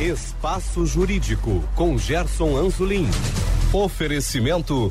Espaço 0.00 0.86
Jurídico 0.86 1.62
com 1.74 1.98
Gerson 1.98 2.56
Anzolin. 2.56 3.06
Oferecimento 3.70 4.90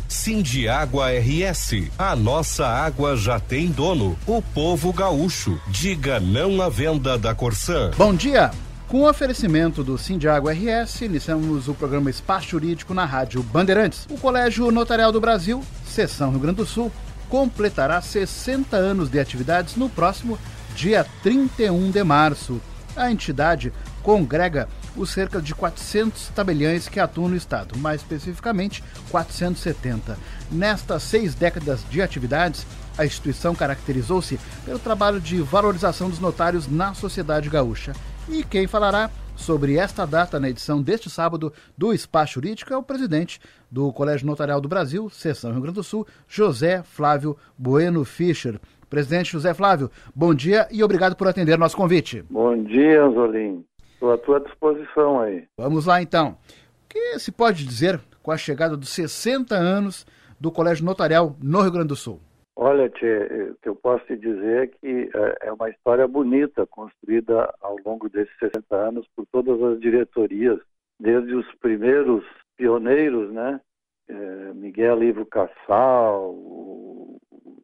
Água 0.68 1.10
RS. 1.10 1.90
A 1.98 2.16
nossa 2.16 2.68
água 2.68 3.18
já 3.18 3.40
tem 3.40 3.70
dono. 3.70 4.16
O 4.28 4.40
povo 4.40 4.94
gaúcho. 4.94 5.60
Diga 5.68 6.20
não 6.20 6.62
à 6.62 6.70
venda 6.70 7.18
da 7.18 7.34
Corsã. 7.34 7.90
Bom 7.98 8.14
dia. 8.14 8.52
Com 8.88 9.02
o 9.02 9.10
oferecimento 9.10 9.84
do 9.84 9.98
Água 10.30 10.54
RS, 10.54 11.02
iniciamos 11.02 11.68
o 11.68 11.74
programa 11.74 12.12
Espaço 12.12 12.50
Jurídico 12.50 12.94
na 12.94 13.06
Rádio 13.06 13.42
Bandeirantes. 13.42 14.06
O 14.12 14.18
Colégio 14.18 14.70
Notarial 14.70 15.12
do 15.12 15.20
Brasil, 15.20 15.64
Seção 15.88 16.30
Rio 16.30 16.40
Grande 16.40 16.58
do 16.58 16.66
Sul, 16.68 16.92
completará 17.28 18.00
60 18.00 18.78
anos 18.78 19.10
de 19.10 19.20
atividades 19.20 19.76
no 19.76 19.90
próximo 19.90 20.38
dia 20.76 21.04
31 21.24 21.90
de 21.90 22.04
março. 22.04 22.62
A 22.96 23.12
entidade 23.12 23.74
congrega 24.02 24.68
os 25.00 25.10
cerca 25.12 25.42
de 25.42 25.56
400 25.56 26.30
tabeliães 26.30 26.90
que 26.90 27.00
atuam 27.00 27.30
no 27.30 27.36
Estado, 27.36 27.78
mais 27.78 28.02
especificamente 28.02 28.84
470. 29.10 30.18
Nestas 30.52 31.04
seis 31.04 31.34
décadas 31.34 31.86
de 31.90 32.02
atividades, 32.02 32.68
a 32.98 33.06
instituição 33.06 33.56
caracterizou-se 33.56 34.38
pelo 34.66 34.78
trabalho 34.78 35.22
de 35.22 35.42
valorização 35.42 36.10
dos 36.10 36.20
notários 36.20 36.68
na 36.68 36.94
sociedade 36.94 37.50
gaúcha. 37.50 37.94
E 38.28 38.44
quem 38.44 38.68
falará 38.68 39.10
sobre 39.36 39.78
esta 39.78 40.06
data 40.06 40.38
na 40.38 40.50
edição 40.50 40.82
deste 40.82 41.10
sábado 41.10 41.54
do 41.78 41.94
Espaço 41.94 42.34
Jurídico 42.34 42.74
é 42.74 42.78
o 42.78 42.84
presidente 42.84 43.40
do 43.72 43.94
Colégio 43.94 44.28
Notarial 44.28 44.60
do 44.60 44.68
Brasil, 44.68 45.10
Seção 45.10 45.52
Rio 45.52 45.62
Grande 45.62 45.76
do 45.76 45.84
Sul, 45.84 46.06
José 46.28 46.84
Flávio 46.84 47.38
Bueno 47.58 48.04
Fischer. 48.04 48.60
Presidente 48.90 49.32
José 49.32 49.54
Flávio, 49.54 49.90
bom 50.14 50.34
dia 50.34 50.68
e 50.72 50.84
obrigado 50.84 51.16
por 51.16 51.28
atender 51.28 51.58
nosso 51.58 51.78
convite. 51.78 52.24
Bom 52.30 52.64
dia, 52.64 53.04
Anzolim. 53.04 53.64
Estou 54.00 54.14
à 54.14 54.18
tua 54.18 54.40
disposição 54.40 55.20
aí. 55.20 55.46
Vamos 55.58 55.86
lá 55.86 56.02
então. 56.02 56.38
O 56.86 56.88
que 56.88 57.20
se 57.20 57.34
pode 57.34 57.66
dizer 57.66 58.00
com 58.24 58.32
a 58.32 58.38
chegada 58.38 58.78
dos 58.78 58.88
60 58.92 59.54
anos 59.54 60.08
do 60.40 60.50
Colégio 60.50 60.86
Notarial 60.86 61.36
no 61.44 61.60
Rio 61.60 61.74
Grande 61.74 61.90
do 61.90 61.98
Sul? 61.98 62.18
Olha, 62.56 62.90
Tchê, 62.90 63.52
o 63.52 63.56
que 63.62 63.68
eu 63.68 63.76
posso 63.76 64.06
te 64.06 64.16
dizer 64.16 64.64
é 64.64 64.68
que 64.68 65.10
é, 65.14 65.48
é 65.48 65.52
uma 65.52 65.70
história 65.70 66.08
bonita, 66.08 66.66
construída 66.66 67.54
ao 67.60 67.76
longo 67.86 68.08
desses 68.08 68.34
60 68.40 68.74
anos 68.74 69.06
por 69.14 69.26
todas 69.34 69.62
as 69.62 69.82
diretorias, 69.82 70.62
desde 70.98 71.36
os 71.36 71.46
primeiros 71.56 72.24
pioneiros, 72.56 73.34
né? 73.34 73.60
É, 74.08 74.54
Miguel 74.54 75.04
Ivo 75.04 75.26
Cassal, 75.26 76.34
o 76.34 77.20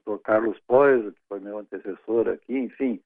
Dr. 0.05 0.17
Carlos 0.21 0.57
Pois, 0.67 1.01
que 1.01 1.21
foi 1.29 1.39
meu 1.39 1.59
antecessor 1.59 2.27
aqui, 2.27 2.57
enfim, 2.57 2.99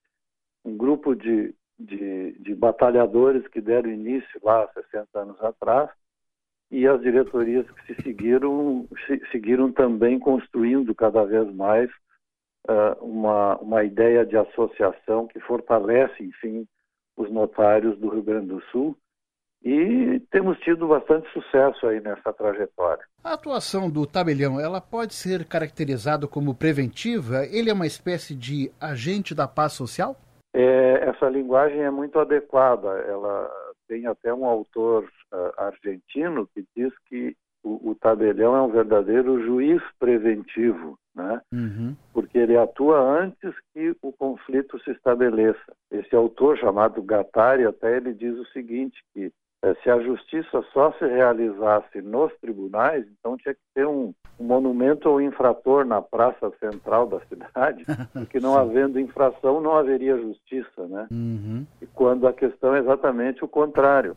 um 0.65 0.75
grupo 0.75 1.15
de, 1.15 1.53
de, 1.79 2.33
de 2.39 2.53
batalhadores 2.53 3.47
que 3.47 3.61
deram 3.61 3.89
início 3.89 4.39
lá 4.43 4.63
há 4.63 4.67
60 4.73 5.19
anos 5.19 5.41
atrás, 5.41 5.89
e 6.71 6.85
as 6.85 7.01
diretorias 7.01 7.65
que 7.71 7.95
se 7.95 8.03
seguiram, 8.03 8.87
se, 9.07 9.21
seguiram 9.31 9.71
também 9.71 10.19
construindo 10.19 10.93
cada 10.93 11.23
vez 11.23 11.51
mais 11.55 11.89
uh, 12.69 13.03
uma, 13.03 13.57
uma 13.57 13.83
ideia 13.83 14.25
de 14.25 14.37
associação 14.37 15.25
que 15.27 15.39
fortalece, 15.39 16.21
enfim, 16.23 16.67
os 17.17 17.31
notários 17.31 17.97
do 17.97 18.09
Rio 18.09 18.23
Grande 18.23 18.47
do 18.47 18.61
Sul. 18.71 18.95
E 19.61 20.21
temos 20.31 20.57
tido 20.59 20.87
bastante 20.87 21.27
sucesso 21.33 21.85
aí 21.87 21.99
nessa 21.99 22.31
trajetória. 22.31 23.03
A 23.21 23.33
atuação 23.33 23.89
do 23.89 24.05
tabelião, 24.05 24.57
ela 24.57 24.79
pode 24.79 25.13
ser 25.13 25.43
caracterizada 25.45 26.27
como 26.27 26.55
preventiva? 26.55 27.45
Ele 27.45 27.69
é 27.69 27.73
uma 27.73 27.87
espécie 27.87 28.35
de 28.35 28.71
agente 28.79 29.35
da 29.35 29.47
paz 29.47 29.73
social? 29.73 30.15
É, 30.53 31.09
essa 31.09 31.29
linguagem 31.29 31.81
é 31.81 31.91
muito 31.91 32.19
adequada. 32.19 32.87
Ela 32.87 33.49
tem 33.87 34.05
até 34.07 34.33
um 34.33 34.45
autor 34.45 35.03
uh, 35.33 35.51
argentino 35.57 36.47
que 36.53 36.65
diz 36.75 36.93
que 37.07 37.35
o, 37.63 37.91
o, 37.91 37.95
tabelião 37.95 38.55
é 38.55 38.61
um 38.61 38.71
verdadeiro 38.71 39.43
juiz 39.43 39.81
preventivo, 39.99 40.97
né? 41.13 41.41
Uhum. 41.51 41.95
Porque 42.13 42.37
ele 42.37 42.55
atua 42.55 42.99
antes 42.99 43.53
que 43.73 43.93
o 44.01 44.13
conflito 44.13 44.79
se 44.79 44.91
estabeleça. 44.91 45.75
Esse 45.91 46.15
autor 46.15 46.57
chamado 46.57 47.03
Gattari 47.03 47.65
até 47.65 47.97
ele 47.97 48.13
diz 48.13 48.37
o 48.37 48.45
seguinte 48.47 48.97
que 49.13 49.31
se 49.83 49.89
a 49.89 49.99
justiça 49.99 50.63
só 50.73 50.91
se 50.93 51.05
realizasse 51.05 52.01
nos 52.01 52.33
tribunais, 52.39 53.05
então 53.19 53.37
tinha 53.37 53.53
que 53.53 53.59
ter 53.73 53.85
um, 53.85 54.13
um 54.39 54.43
monumento 54.43 55.09
ao 55.09 55.19
infrator 55.19 55.85
na 55.85 56.01
praça 56.01 56.51
central 56.59 57.07
da 57.07 57.19
cidade, 57.25 57.83
porque 58.13 58.39
não 58.39 58.57
havendo 58.57 58.99
infração 58.99 59.59
não 59.59 59.75
haveria 59.75 60.17
justiça, 60.17 60.87
né? 60.87 61.07
Uhum. 61.11 61.65
E 61.81 61.85
quando 61.87 62.25
a 62.25 62.33
questão 62.33 62.73
é 62.73 62.79
exatamente 62.79 63.43
o 63.43 63.47
contrário. 63.47 64.15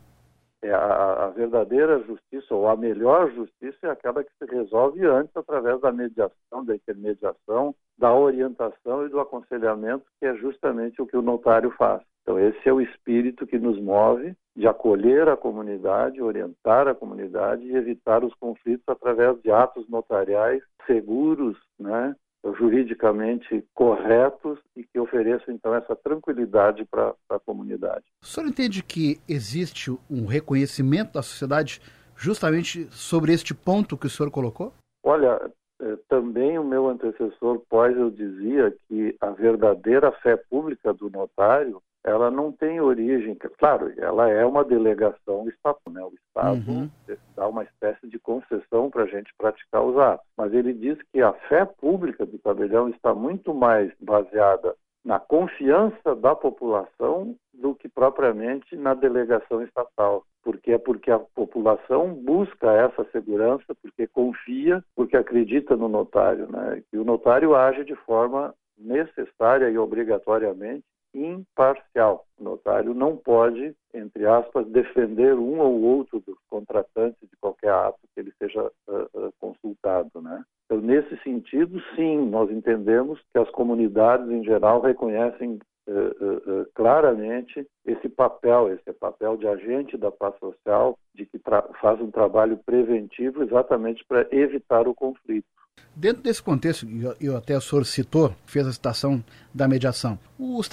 É 0.61 0.71
a, 0.71 1.25
a, 1.25 1.29
verdadeira 1.31 2.01
justiça, 2.03 2.55
ou 2.55 2.69
a 2.69 2.77
melhor 2.77 3.29
justiça, 3.33 3.77
é 3.83 3.89
aquela 3.89 4.23
que 4.23 4.31
se 4.37 4.49
resolve 4.49 5.05
antes 5.05 5.35
através 5.35 5.81
da 5.81 5.91
mediação, 5.91 6.63
da 6.63 6.73
intermediação, 6.73 7.75
da 7.97 8.13
orientação 8.13 9.05
e 9.05 9.09
do 9.09 9.19
aconselhamento, 9.19 10.05
que 10.21 10.25
é 10.25 10.33
justamente 10.35 11.01
o 11.01 11.05
que 11.05 11.17
o 11.17 11.21
notário 11.21 11.69
faz. 11.71 12.01
Então, 12.23 12.39
esse 12.39 12.67
é 12.67 12.73
o 12.73 12.81
espírito 12.81 13.45
que 13.45 13.59
nos 13.59 13.79
move 13.79 14.33
de 14.55 14.67
acolher 14.67 15.27
a 15.27 15.35
comunidade, 15.35 16.21
orientar 16.21 16.87
a 16.87 16.95
comunidade 16.95 17.63
e 17.63 17.75
evitar 17.75 18.23
os 18.23 18.33
conflitos 18.35 18.87
através 18.87 19.41
de 19.41 19.51
atos 19.51 19.87
notariais 19.89 20.63
seguros, 20.87 21.57
né, 21.77 22.15
juridicamente 22.57 23.65
corretos 23.73 24.59
e 24.75 24.83
que 24.83 24.99
ofereçam 24.99 25.53
então 25.53 25.73
essa 25.73 25.95
tranquilidade 25.95 26.85
para 26.85 27.13
a 27.29 27.39
comunidade. 27.39 28.05
O 28.21 28.25
senhor 28.25 28.47
entende 28.47 28.83
que 28.83 29.19
existe 29.27 29.91
um 30.09 30.25
reconhecimento 30.25 31.13
da 31.13 31.21
sociedade 31.21 31.81
justamente 32.15 32.85
sobre 32.91 33.33
este 33.33 33.53
ponto 33.53 33.97
que 33.97 34.07
o 34.07 34.09
senhor 34.09 34.29
colocou? 34.29 34.73
Olha, 35.03 35.39
eh, 35.81 35.97
também 36.07 36.59
o 36.59 36.63
meu 36.63 36.87
antecessor 36.87 37.61
Poisel 37.69 38.11
dizia 38.11 38.75
que 38.87 39.15
a 39.19 39.31
verdadeira 39.31 40.11
fé 40.21 40.37
pública 40.37 40.93
do 40.93 41.09
notário 41.09 41.81
ela 42.03 42.29
não 42.29 42.51
tem 42.51 42.81
origem, 42.81 43.35
claro, 43.57 43.93
ela 43.97 44.29
é 44.29 44.45
uma 44.45 44.63
delegação 44.63 45.47
estatal, 45.47 45.79
né? 45.89 46.03
O 46.03 46.13
Estado 46.13 46.69
uhum. 46.69 46.89
dá 47.35 47.47
uma 47.47 47.63
espécie 47.63 48.07
de 48.07 48.19
concessão 48.19 48.89
para 48.89 49.03
a 49.03 49.07
gente 49.07 49.33
praticar 49.37 49.81
os 49.83 49.97
atos. 49.97 50.25
Mas 50.37 50.53
ele 50.53 50.73
diz 50.73 50.97
que 51.13 51.21
a 51.21 51.31
fé 51.47 51.65
pública 51.65 52.25
do 52.25 52.37
tabelião 52.39 52.89
está 52.89 53.13
muito 53.15 53.53
mais 53.53 53.91
baseada 54.01 54.75
na 55.03 55.19
confiança 55.19 56.15
da 56.15 56.35
população 56.35 57.35
do 57.53 57.75
que 57.75 57.87
propriamente 57.87 58.75
na 58.75 58.93
delegação 58.93 59.61
estatal. 59.61 60.25
Porque 60.43 60.73
é 60.73 60.77
porque 60.77 61.09
a 61.09 61.19
população 61.19 62.13
busca 62.13 62.71
essa 62.73 63.05
segurança, 63.11 63.73
porque 63.81 64.07
confia, 64.07 64.83
porque 64.93 65.15
acredita 65.15 65.77
no 65.77 65.87
notário, 65.87 66.51
né? 66.51 66.83
E 66.91 66.97
o 66.97 67.05
notário 67.05 67.55
age 67.55 67.85
de 67.85 67.95
forma 67.95 68.53
necessária 68.77 69.69
e 69.69 69.77
obrigatoriamente 69.77 70.83
imparcial. 71.13 72.25
O 72.39 72.43
notário 72.43 72.93
não 72.93 73.15
pode, 73.15 73.75
entre 73.93 74.25
aspas, 74.25 74.67
defender 74.67 75.35
um 75.35 75.59
ou 75.59 75.81
outro 75.81 76.19
dos 76.25 76.37
contratantes 76.49 77.19
de 77.21 77.37
qualquer 77.39 77.71
ato 77.71 77.99
que 78.13 78.19
ele 78.19 78.33
seja 78.37 78.63
uh, 78.87 78.93
uh, 79.13 79.33
consultado, 79.39 80.21
né? 80.21 80.43
Então, 80.65 80.81
nesse 80.81 81.15
sentido, 81.23 81.79
sim, 81.95 82.29
nós 82.29 82.49
entendemos 82.49 83.21
que 83.31 83.39
as 83.39 83.49
comunidades 83.51 84.29
em 84.29 84.43
geral 84.43 84.81
reconhecem 84.81 85.59
uh, 85.87 86.65
claramente 86.73 87.67
esse 87.85 88.09
papel, 88.09 88.73
esse 88.73 88.93
papel 88.93 89.37
de 89.37 89.47
agente 89.47 89.97
da 89.97 90.11
paz 90.11 90.33
social, 90.39 90.97
de 91.13 91.25
que 91.25 91.39
faz 91.81 91.99
um 92.01 92.11
trabalho 92.11 92.57
preventivo 92.65 93.43
exatamente 93.43 94.03
para 94.05 94.27
evitar 94.31 94.87
o 94.87 94.95
conflito. 94.95 95.47
Dentro 95.95 96.23
desse 96.23 96.41
contexto, 96.41 96.87
e 97.19 97.29
até 97.29 97.57
o 97.57 97.61
senhor 97.61 97.85
citou, 97.85 98.31
fez 98.45 98.67
a 98.67 98.71
citação 98.71 99.23
da 99.53 99.67
mediação, 99.67 100.17
os 100.39 100.69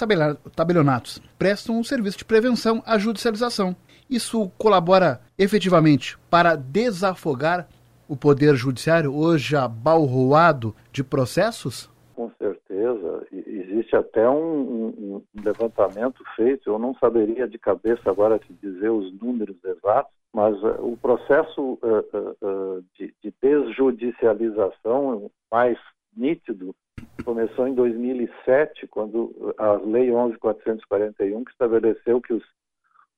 tabelionatos 0.55 1.21
prestam 1.37 1.77
um 1.77 1.83
serviço 1.83 2.19
de 2.19 2.25
prevenção 2.25 2.81
à 2.85 2.97
judicialização. 2.97 3.75
Isso 4.09 4.51
colabora 4.57 5.21
efetivamente 5.37 6.17
para 6.29 6.55
desafogar 6.55 7.67
o 8.07 8.15
poder 8.17 8.55
judiciário, 8.55 9.15
hoje 9.15 9.55
abalroado 9.55 10.75
de 10.91 11.03
processos? 11.03 11.89
Com 12.13 12.29
certeza. 12.37 13.25
Existe 13.91 13.95
até 13.95 14.29
um, 14.29 14.87
um, 14.87 15.23
levantamento 15.43 16.23
feito, 16.35 16.69
eu 16.69 16.79
não 16.79 16.95
saberia 16.95 17.47
de 17.47 17.59
cabeça 17.59 18.09
agora 18.09 18.39
te 18.39 18.53
dizer 18.53 18.89
os 18.89 19.11
números 19.19 19.57
exatos, 19.63 20.13
mas 20.33 20.55
uh, 20.63 20.79
o 20.81 20.97
processo 20.97 21.77
uh, 21.81 22.45
uh, 22.45 22.83
de, 22.97 23.13
de, 23.21 23.33
desjudicialização 23.41 25.29
mais 25.51 25.77
nítido 26.15 26.73
começou 27.25 27.67
em 27.67 27.73
2007, 27.73 28.87
quando 28.87 29.53
a 29.57 29.73
Lei 29.73 30.09
11.441, 30.09 31.43
que 31.43 31.51
estabeleceu 31.51 32.21
que 32.21 32.33
os, 32.33 32.43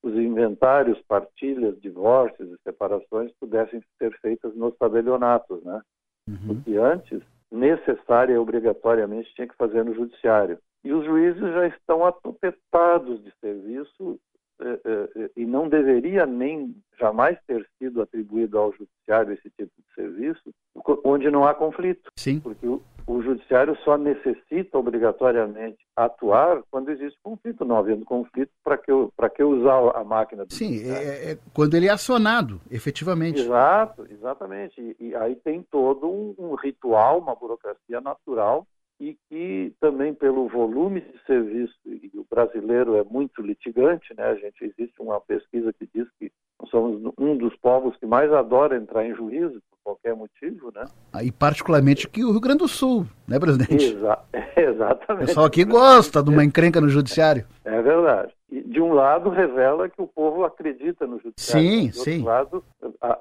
os 0.02 0.14
inventários, 0.16 1.00
partilhas, 1.08 1.80
divórcios 1.82 2.50
e 2.52 2.58
separações 2.64 3.32
pudessem 3.40 3.82
ser 3.98 4.18
feitas 4.20 4.56
nos 4.56 4.76
tabelionatos, 4.78 5.64
né? 5.64 5.82
Uhum. 6.28 6.56
Porque 6.56 6.76
antes, 6.78 7.22
necessária 7.54 8.34
e 8.34 8.38
obrigatoriamente, 8.38 9.34
tinha 9.36 9.48
que 9.48 9.56
fazer 9.56 9.86
no 9.86 9.94
judiciário. 9.94 10.58
E 10.84 10.92
os 10.92 11.06
juízes 11.06 11.40
já 11.40 11.68
estão 11.68 12.06
atupetados 12.06 13.24
de 13.24 13.32
serviço 13.40 14.20
e 15.36 15.46
não 15.46 15.68
deveria 15.68 16.26
nem 16.26 16.76
jamais 17.00 17.38
ter 17.48 17.68
sido 17.78 18.02
atribuído 18.02 18.58
ao 18.58 18.72
judiciário 18.72 19.34
esse 19.34 19.50
tipo 19.50 19.72
de 19.78 19.94
serviço, 19.96 20.54
onde 21.04 21.30
não 21.30 21.46
há 21.46 21.54
conflito. 21.54 22.12
Sim. 22.16 22.40
Porque 22.40 22.66
o, 22.66 22.82
o 23.06 23.22
judiciário 23.22 23.76
só 23.84 23.98
necessita 23.98 24.78
obrigatoriamente 24.78 25.78
atuar 25.96 26.62
quando 26.72 26.90
existe 26.90 27.20
conflito. 27.22 27.66
Não 27.66 27.78
havendo 27.78 28.06
conflito, 28.06 28.52
para 28.64 28.78
que, 28.78 28.92
que 29.36 29.44
usar 29.44 29.92
a 29.96 30.04
máquina 30.04 30.46
do 30.46 30.54
Sim, 30.54 30.90
é, 30.90 31.32
é, 31.32 31.38
quando 31.54 31.76
ele 31.76 31.88
é 31.88 31.92
acionado, 31.92 32.62
efetivamente. 32.72 33.42
Exato, 33.42 34.08
exatamente. 34.10 34.80
E, 34.80 35.08
e 35.08 35.16
aí 35.16 35.36
tem 35.36 35.62
todo 35.64 36.10
um, 36.10 36.36
um 36.38 36.56
ritual, 36.56 37.20
uma 37.20 37.36
burocracia 37.36 38.00
natural 38.02 38.66
e 39.04 39.18
que 39.28 39.76
também 39.82 40.14
pelo 40.14 40.48
volume 40.48 41.02
de 41.02 41.26
serviço, 41.26 41.78
e 41.86 42.10
o 42.16 42.26
brasileiro 42.30 42.96
é 42.96 43.04
muito 43.04 43.42
litigante, 43.42 44.14
né? 44.16 44.24
A 44.24 44.36
gente 44.36 44.64
existe 44.64 45.02
uma 45.02 45.20
pesquisa 45.20 45.74
que 45.74 45.86
diz 45.94 46.08
que 46.18 46.32
somos 46.70 47.14
um 47.18 47.38
dos 47.38 47.56
povos 47.58 47.96
que 47.98 48.06
mais 48.06 48.32
adora 48.32 48.78
entrar 48.78 49.06
em 49.06 49.16
juízo 49.16 49.62
por 49.70 49.80
qualquer 49.84 50.16
motivo, 50.16 50.72
né? 50.74 50.86
E 51.22 51.32
particularmente 51.32 52.08
que 52.08 52.24
o 52.24 52.32
Rio 52.32 52.40
Grande 52.40 52.60
do 52.60 52.68
Sul, 52.68 53.06
né, 53.28 53.40
presidente? 53.40 53.86
Exa 53.86 54.20
exatamente. 54.56 55.24
O 55.24 55.28
pessoal 55.28 55.46
aqui 55.46 55.64
gosta 55.66 56.24
de 56.24 56.30
uma 56.30 56.44
encrenca 56.44 56.80
no 56.80 56.90
judiciário. 56.90 57.46
É 57.66 57.82
verdade 57.82 58.34
de 58.62 58.80
um 58.80 58.94
lado 58.94 59.30
revela 59.30 59.90
que 59.90 60.02
o 60.02 60.08
povo 60.08 60.44
acredita 60.44 61.08
no 61.08 61.20
judiciário, 61.20 61.70
sim, 61.70 61.88
de 61.88 61.98
sim. 61.98 62.12
outro 62.18 62.26
lado 62.26 62.64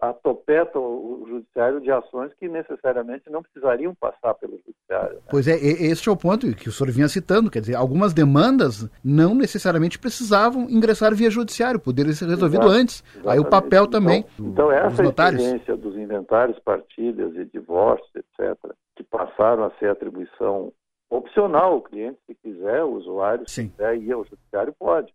atopeta 0.00 0.78
o, 0.78 1.26
judiciário 1.28 1.80
de 1.80 1.90
ações 1.90 2.32
que 2.38 2.48
necessariamente 2.48 3.30
não 3.30 3.42
precisariam 3.42 3.94
passar 3.94 4.34
pelo 4.34 4.58
judiciário. 4.58 5.16
Né? 5.16 5.22
Pois 5.30 5.48
é, 5.48 5.54
este 5.56 6.08
é 6.08 6.12
o 6.12 6.16
ponto 6.16 6.54
que 6.54 6.68
o 6.68 6.72
senhor 6.72 6.90
vinha 6.90 7.08
citando, 7.08 7.50
quer 7.50 7.60
dizer, 7.60 7.74
algumas 7.74 8.12
demandas 8.12 8.88
não 9.02 9.34
necessariamente 9.34 9.98
precisavam 9.98 10.68
ingressar 10.68 11.14
via 11.14 11.30
judiciário, 11.30 11.80
poderiam 11.80 12.12
ser 12.12 12.28
resolvido 12.28 12.64
Exato, 12.64 12.80
antes. 12.80 13.04
Exatamente. 13.14 13.31
Aí 13.32 13.40
o 13.40 13.48
papel 13.48 13.86
também 13.86 14.24
então, 14.38 14.46
então 14.46 14.72
essa 14.72 15.02
experiência 15.02 15.76
dos 15.76 15.96
inventários, 15.96 16.58
partilhas 16.60 17.34
e 17.36 17.44
divórcios, 17.44 18.10
etc., 18.14 18.56
que 18.96 19.02
passaram 19.02 19.64
a 19.64 19.70
ser 19.72 19.90
atribuição 19.90 20.72
opcional, 21.10 21.76
o 21.76 21.82
cliente, 21.82 22.18
se 22.26 22.34
quiser, 22.34 22.82
o 22.84 22.92
usuário, 22.92 23.48
se 23.48 23.68
quiser 23.68 23.96
ir 23.96 24.12
ao 24.12 24.24
judiciário, 24.24 24.74
pode. 24.78 25.12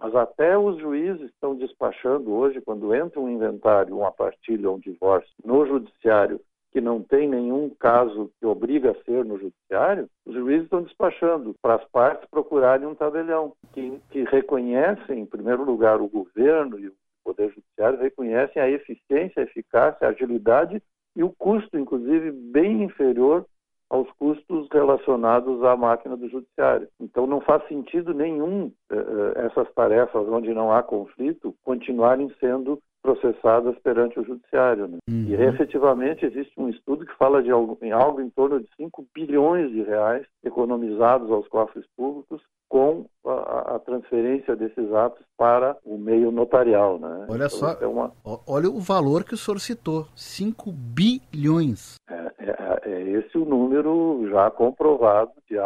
Mas 0.00 0.14
até 0.14 0.56
os 0.56 0.78
juízes 0.78 1.30
estão 1.30 1.54
despachando 1.54 2.32
hoje, 2.32 2.60
quando 2.60 2.94
entra 2.94 3.20
um 3.20 3.28
inventário, 3.28 3.98
uma 3.98 4.10
partilha 4.10 4.70
ou 4.70 4.76
um 4.76 4.80
divórcio 4.80 5.30
no 5.44 5.66
judiciário, 5.66 6.40
que 6.72 6.80
não 6.80 7.02
tem 7.02 7.28
nenhum 7.28 7.68
caso 7.68 8.30
que 8.38 8.46
obriga 8.46 8.92
a 8.92 9.04
ser 9.04 9.24
no 9.24 9.38
judiciário, 9.38 10.08
os 10.24 10.34
juízes 10.34 10.64
estão 10.64 10.82
despachando 10.82 11.54
para 11.60 11.74
as 11.74 11.84
partes 11.86 12.28
procurarem 12.30 12.86
um 12.86 12.94
tabelião 12.94 13.52
que, 13.72 14.00
que 14.10 14.24
reconhecem, 14.24 15.20
em 15.20 15.26
primeiro 15.26 15.64
lugar, 15.64 16.00
o 16.00 16.08
governo 16.08 16.78
e 16.78 16.88
o 16.88 16.94
Poder 17.24 17.48
Judiciário 17.50 17.98
reconhecem 17.98 18.60
a 18.60 18.68
eficiência, 18.68 19.42
a 19.42 19.44
eficácia, 19.44 20.06
a 20.06 20.10
agilidade 20.10 20.82
e 21.16 21.22
o 21.22 21.30
custo, 21.30 21.78
inclusive, 21.78 22.30
bem 22.30 22.82
inferior 22.84 23.44
aos 23.90 24.08
custos 24.12 24.68
relacionados 24.72 25.62
à 25.64 25.76
máquina 25.76 26.16
do 26.16 26.28
judiciário. 26.28 26.88
Então 27.00 27.26
não 27.26 27.40
faz 27.40 27.66
sentido 27.66 28.14
nenhum 28.14 28.72
eh, 28.90 28.94
eh, 28.96 29.46
essas 29.46 29.68
tarefas 29.74 30.28
onde 30.28 30.54
não 30.54 30.72
há 30.72 30.80
conflito 30.80 31.52
continuarem 31.64 32.32
sendo 32.38 32.80
processadas 33.02 33.76
perante 33.80 34.20
o 34.20 34.24
judiciário. 34.24 34.86
Né? 34.86 34.98
Uhum. 35.08 35.24
E 35.26 35.34
efetivamente 35.34 36.24
existe 36.24 36.52
um 36.56 36.68
estudo 36.68 37.04
que 37.04 37.16
fala 37.16 37.42
de 37.42 37.50
algo 37.50 37.76
em, 37.82 37.90
algo 37.90 38.20
em 38.20 38.30
torno 38.30 38.60
de 38.60 38.68
5 38.76 39.04
bilhões 39.12 39.70
de 39.72 39.82
reais 39.82 40.24
economizados 40.44 41.28
aos 41.30 41.48
cofres 41.48 41.84
públicos 41.96 42.40
com 42.70 43.04
a, 43.26 43.74
a, 43.74 43.78
transferência 43.80 44.54
desses 44.54 44.90
atos 44.92 45.26
para 45.36 45.76
o 45.84 45.98
meio 45.98 46.30
notarial. 46.30 47.00
Né? 47.00 47.26
Olha 47.28 47.46
então, 47.46 47.50
só, 47.50 47.72
é 47.72 47.86
uma... 47.86 48.12
olha 48.46 48.70
o 48.70 48.78
valor 48.78 49.24
que 49.24 49.34
o 49.34 49.36
senhor 49.36 49.58
citou, 49.58 50.06
5 50.14 50.70
bilhões. 50.70 51.96
É, 52.08 52.32
é, 52.38 52.80
é, 52.84 53.02
esse 53.10 53.36
o 53.36 53.44
número 53.44 54.24
já 54.30 54.48
comprovado 54.52 55.32
de, 55.50 55.56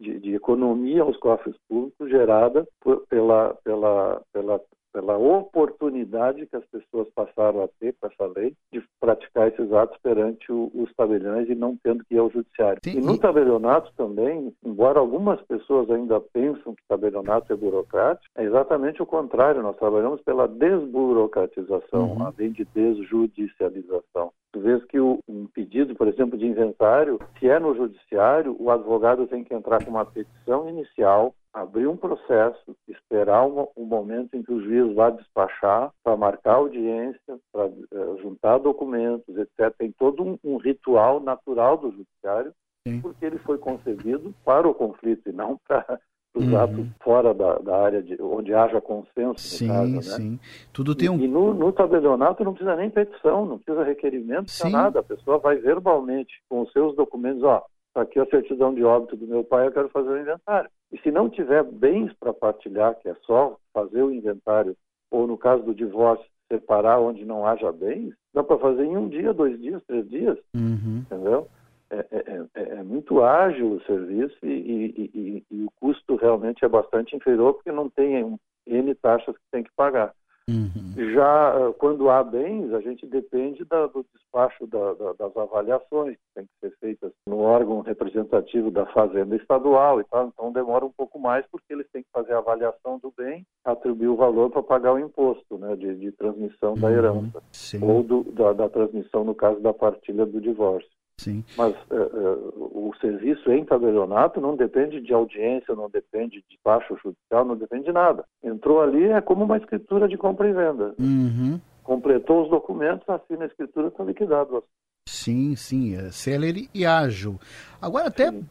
de, 0.00 0.18
de 0.20 0.34
economia 0.34 1.02
aos 1.02 1.18
cofres 1.18 1.54
públicos 1.68 2.08
gerada 2.08 2.66
por, 2.80 3.06
pela, 3.08 3.54
pela, 3.62 4.22
pela 4.32 4.58
pela 4.94 5.18
oportunidade 5.18 6.46
que 6.46 6.54
as 6.54 6.64
pessoas 6.66 7.08
passaram 7.16 7.64
a 7.64 7.68
ter 7.80 7.96
com 8.00 8.06
essa 8.06 8.26
lei 8.26 8.54
de 8.72 8.80
praticar 9.00 9.48
esses 9.48 9.72
atos 9.72 9.98
perante 10.00 10.52
o, 10.52 10.70
os 10.72 10.90
tabeliões 10.94 11.50
e 11.50 11.54
não 11.54 11.76
tendo 11.82 12.04
que 12.04 12.14
ir 12.14 12.18
ao 12.18 12.30
judiciário. 12.30 12.78
Sim. 12.84 12.98
E 12.98 13.00
no 13.00 13.18
tabelionato 13.18 13.92
também, 13.96 14.54
embora 14.64 15.00
algumas 15.00 15.42
pessoas 15.42 15.90
ainda 15.90 16.20
pensam 16.20 16.76
que 16.76 16.82
tabelionato 16.88 17.52
é 17.52 17.56
burocrático, 17.56 18.32
é 18.36 18.44
exatamente 18.44 19.02
o 19.02 19.06
contrário. 19.06 19.62
Nós 19.62 19.76
trabalhamos 19.76 20.20
pela 20.22 20.46
desburocratização, 20.46 22.12
uhum. 22.12 22.26
além 22.26 22.52
de 22.52 22.64
desjudicialização. 22.66 24.30
Tu 24.52 24.60
vês 24.60 24.84
que 24.84 25.00
o, 25.00 25.18
um 25.28 25.48
pedido, 25.48 25.96
por 25.96 26.06
exemplo, 26.06 26.38
de 26.38 26.46
inventário, 26.46 27.18
se 27.40 27.48
é 27.48 27.58
no 27.58 27.74
judiciário, 27.74 28.54
o 28.60 28.70
advogado 28.70 29.26
tem 29.26 29.42
que 29.42 29.52
entrar 29.52 29.84
com 29.84 29.90
uma 29.90 30.06
petição 30.06 30.68
inicial 30.68 31.34
abrir 31.54 31.86
um 31.86 31.96
processo, 31.96 32.76
esperar 32.88 33.46
um, 33.46 33.68
um, 33.76 33.84
momento 33.84 34.36
em 34.36 34.42
que 34.42 34.52
o 34.52 34.60
juiz 34.60 34.92
vá 34.92 35.10
despachar 35.10 35.92
para 36.02 36.16
marcar 36.16 36.54
audiência, 36.54 37.38
para 37.52 37.66
uh, 37.66 38.18
juntar 38.20 38.58
documentos, 38.58 39.36
etc. 39.36 39.72
Tem 39.78 39.92
todo 39.92 40.24
um, 40.24 40.38
um 40.42 40.56
ritual 40.56 41.20
natural 41.20 41.78
do 41.78 41.92
judiciário, 41.92 42.52
Sim. 42.86 43.00
porque 43.00 43.24
ele 43.24 43.38
foi 43.38 43.56
concebido 43.56 44.34
para 44.44 44.68
o 44.68 44.74
conflito 44.74 45.28
e 45.28 45.32
não 45.32 45.56
para 45.68 46.00
os 46.34 46.44
uhum. 46.44 46.58
atos 46.58 46.86
fora 47.00 47.32
da, 47.32 47.58
da, 47.60 47.76
área 47.76 48.02
de, 48.02 48.20
onde 48.20 48.52
haja 48.52 48.80
consenso. 48.80 49.38
Sim, 49.38 49.68
caso, 49.68 49.94
né? 49.94 50.02
sim. 50.02 50.40
Tudo 50.72 50.96
tem 50.96 51.08
um... 51.08 51.20
E, 51.20 51.24
e 51.24 51.28
no, 51.28 51.54
no, 51.54 51.72
tabelionato 51.72 52.42
não 52.42 52.52
precisa 52.52 52.74
nem 52.74 52.90
petição, 52.90 53.46
não 53.46 53.58
precisa 53.58 53.84
requerimento, 53.84 54.38
não 54.38 54.44
precisa 54.44 54.68
nada. 54.68 54.98
A 54.98 55.04
pessoa 55.04 55.38
vai 55.38 55.56
verbalmente 55.56 56.34
com 56.48 56.62
os 56.62 56.72
seus 56.72 56.96
documentos, 56.96 57.44
ó, 57.44 57.64
Tá 57.94 58.02
aqui 58.02 58.18
a 58.18 58.26
certidão 58.26 58.74
de 58.74 58.82
óbito 58.82 59.16
do 59.16 59.24
meu 59.24 59.44
pai, 59.44 59.68
eu 59.68 59.72
quero 59.72 59.88
fazer 59.88 60.08
o 60.08 60.20
inventário. 60.20 60.68
E 60.92 60.98
se 60.98 61.10
não 61.10 61.28
tiver 61.28 61.62
bens 61.64 62.12
para 62.14 62.32
partilhar, 62.32 62.94
que 62.96 63.08
é 63.08 63.14
só 63.26 63.56
fazer 63.72 64.02
o 64.02 64.12
inventário, 64.12 64.76
ou 65.10 65.26
no 65.26 65.36
caso 65.36 65.62
do 65.62 65.74
divórcio, 65.74 66.26
separar 66.48 67.00
onde 67.00 67.24
não 67.24 67.46
haja 67.46 67.72
bens, 67.72 68.14
dá 68.32 68.42
para 68.42 68.58
fazer 68.58 68.84
em 68.84 68.96
um 68.96 69.08
dia, 69.08 69.32
dois 69.32 69.60
dias, 69.60 69.82
três 69.86 70.08
dias, 70.08 70.38
uhum. 70.54 71.02
entendeu? 71.06 71.48
É, 71.90 72.06
é, 72.10 72.44
é, 72.54 72.62
é, 72.78 72.82
muito 72.82 73.22
ágil 73.22 73.72
o 73.72 73.82
serviço 73.82 74.36
e, 74.42 74.48
e, 74.48 75.10
e, 75.14 75.44
e, 75.50 75.64
o 75.64 75.70
custo 75.80 76.16
realmente 76.16 76.64
é 76.64 76.68
bastante 76.68 77.14
inferior 77.14 77.54
porque 77.54 77.70
não 77.70 77.88
tem 77.88 78.38
N 78.66 78.94
taxas 78.96 79.36
que 79.36 79.44
tem 79.52 79.62
que 79.62 79.70
pagar. 79.76 80.12
Uhum. 80.48 81.12
Já 81.14 81.68
ah, 81.68 81.72
quando 81.78 82.10
há 82.10 82.22
bens, 82.22 82.72
a 82.74 82.80
gente 82.80 83.06
depende 83.06 83.64
da, 83.64 83.86
do 83.86 84.04
despacho 84.12 84.66
da, 84.66 84.92
da, 84.92 85.12
das 85.14 85.36
avaliações 85.36 86.16
que 86.16 86.34
tem 86.34 86.44
que 86.44 86.52
ser 86.60 86.76
feitas 86.78 87.12
no 87.26 87.38
órgão 87.38 87.80
representativo 87.80 88.70
da 88.70 88.84
Fazenda 88.86 89.36
Estadual 89.36 90.00
e 90.00 90.04
tal, 90.04 90.28
então 90.28 90.52
demora 90.52 90.84
um 90.84 90.92
pouco 90.92 91.18
mais 91.18 91.46
porque 91.50 91.72
eles 91.72 91.86
têm 91.90 92.02
que 92.02 92.10
fazer 92.12 92.34
a 92.34 92.38
avaliação 92.38 92.98
do 92.98 93.12
bem, 93.16 93.46
atribuir 93.64 94.08
o 94.08 94.16
valor 94.16 94.50
para 94.50 94.62
pagar 94.62 94.92
o 94.92 94.98
imposto 94.98 95.56
né, 95.56 95.76
de, 95.76 95.94
de 95.94 96.12
transmissão 96.12 96.74
da 96.74 96.88
uhum. 96.88 96.92
herança 96.92 97.42
Sim. 97.50 97.82
ou 97.82 98.02
do, 98.02 98.24
da, 98.24 98.52
da 98.52 98.68
transmissão 98.68 99.24
no 99.24 99.34
caso 99.34 99.60
da 99.60 99.72
partilha 99.72 100.26
do 100.26 100.40
divórcio. 100.40 100.90
Sim. 101.18 101.44
Mas 101.56 101.74
uh, 101.90 101.94
uh, 101.94 102.88
o 102.88 102.94
serviço 103.00 103.50
em 103.52 103.64
tabelionato 103.64 104.40
não 104.40 104.56
depende 104.56 105.00
de 105.00 105.12
audiência, 105.14 105.74
não 105.74 105.88
depende 105.88 106.44
de 106.48 106.58
baixo 106.64 106.96
judicial, 107.02 107.44
não 107.44 107.56
depende 107.56 107.84
de 107.84 107.92
nada. 107.92 108.24
Entrou 108.42 108.82
ali, 108.82 109.04
é 109.04 109.20
como 109.20 109.44
uma 109.44 109.56
escritura 109.56 110.08
de 110.08 110.16
compra 110.16 110.48
e 110.48 110.52
venda. 110.52 110.94
Uhum. 110.98 111.60
Completou 111.84 112.42
os 112.42 112.50
documentos, 112.50 113.08
assina 113.08 113.44
a 113.44 113.46
escritura, 113.46 113.88
está 113.88 114.02
liquidado. 114.02 114.64
Sim, 115.06 115.54
sim, 115.54 115.94
é 115.96 116.10
célere 116.10 116.68
e 116.72 116.84
ágil. 116.86 117.38
Agora 117.80 118.08
até 118.08 118.30
sim. 118.30 118.44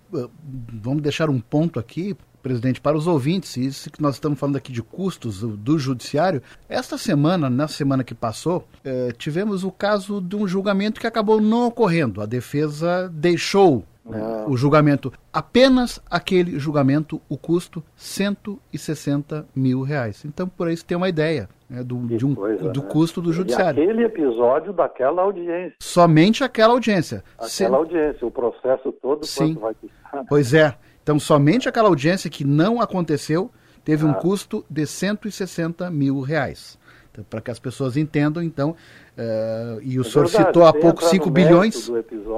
vamos 0.82 1.02
deixar 1.02 1.30
um 1.30 1.40
ponto 1.40 1.80
aqui 1.80 2.16
presidente, 2.44 2.82
para 2.82 2.98
os 2.98 3.08
ouvintes, 3.08 3.56
isso 3.56 3.90
que 3.90 4.02
nós 4.02 4.16
estamos 4.16 4.38
falando 4.38 4.58
aqui 4.58 4.70
de 4.70 4.84
custos 4.84 5.40
do 5.40 5.80
judiciário, 5.80 6.44
esta 6.68 6.98
semana, 6.98 7.50
na 7.50 7.70
semana 7.70 8.04
que 8.04 8.14
passou, 8.14 8.68
eh, 8.84 9.14
tivemos 9.18 9.64
o 9.64 9.72
caso 9.72 10.20
de 10.20 10.36
um 10.36 10.46
julgamento 10.46 11.00
que 11.00 11.08
acabou 11.08 11.40
não 11.40 11.68
ocorrendo. 11.68 12.22
A 12.22 12.26
defesa 12.26 13.10
deixou 13.10 13.86
né, 14.06 14.46
o 14.48 14.58
julgamento. 14.58 15.12
Apenas 15.32 16.02
aquele 16.10 16.60
julgamento, 16.60 17.22
o 17.30 17.38
custo 17.38 17.84
160 17.96 19.46
mil 19.56 19.82
reais. 19.82 20.26
Então, 20.26 20.48
por 20.48 20.68
aí 20.68 20.76
você 20.76 20.86
tem 20.86 20.98
uma 20.98 21.10
ideia 21.10 21.48
né, 21.70 21.84
do, 21.84 21.98
de 22.06 22.26
um, 22.26 22.36
coisa, 22.36 22.70
do 22.70 22.82
né? 22.82 22.88
custo 22.90 23.22
do 23.22 23.32
judiciário. 23.32 23.82
E 23.82 23.84
aquele 23.84 24.04
episódio 24.04 24.74
daquela 24.74 25.22
audiência. 25.22 25.76
Somente 25.80 26.44
aquela 26.44 26.74
audiência. 26.74 27.24
Aquela 27.38 27.50
Se... 27.50 27.66
audiência, 27.66 28.28
o 28.28 28.32
processo 28.32 28.92
todo, 29.02 29.26
Sim. 29.26 29.56
vai 29.56 29.74
custar? 29.74 30.26
Pois 30.28 30.54
é. 30.54 30.76
Então, 31.02 31.20
somente 31.20 31.68
aquela 31.68 31.90
audiência 31.90 32.30
que 32.30 32.46
não 32.46 32.82
aconteceu 32.82 33.50
teve 33.84 34.06
ah. 34.06 34.10
um 34.10 34.14
custo 34.14 34.66
de 34.70 34.86
160 34.86 35.90
mil 35.90 36.22
reais. 36.22 36.78
Então, 37.12 37.24
para 37.30 37.42
que 37.42 37.52
as 37.52 37.60
pessoas 37.60 37.96
entendam, 37.96 38.42
então, 38.42 38.72
uh, 38.72 39.80
e 39.84 40.00
o 40.00 40.02
é 40.02 40.04
senhor 40.04 40.26
verdade, 40.26 40.48
citou 40.48 40.66
há 40.66 40.74
pouco 40.74 41.04
5 41.04 41.30
bilhões. 41.30 41.92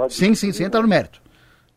Sim, 0.10 0.36
sim, 0.36 0.52
sem 0.52 0.66
entrar 0.66 0.82
no 0.82 0.88
mérito. 0.88 1.22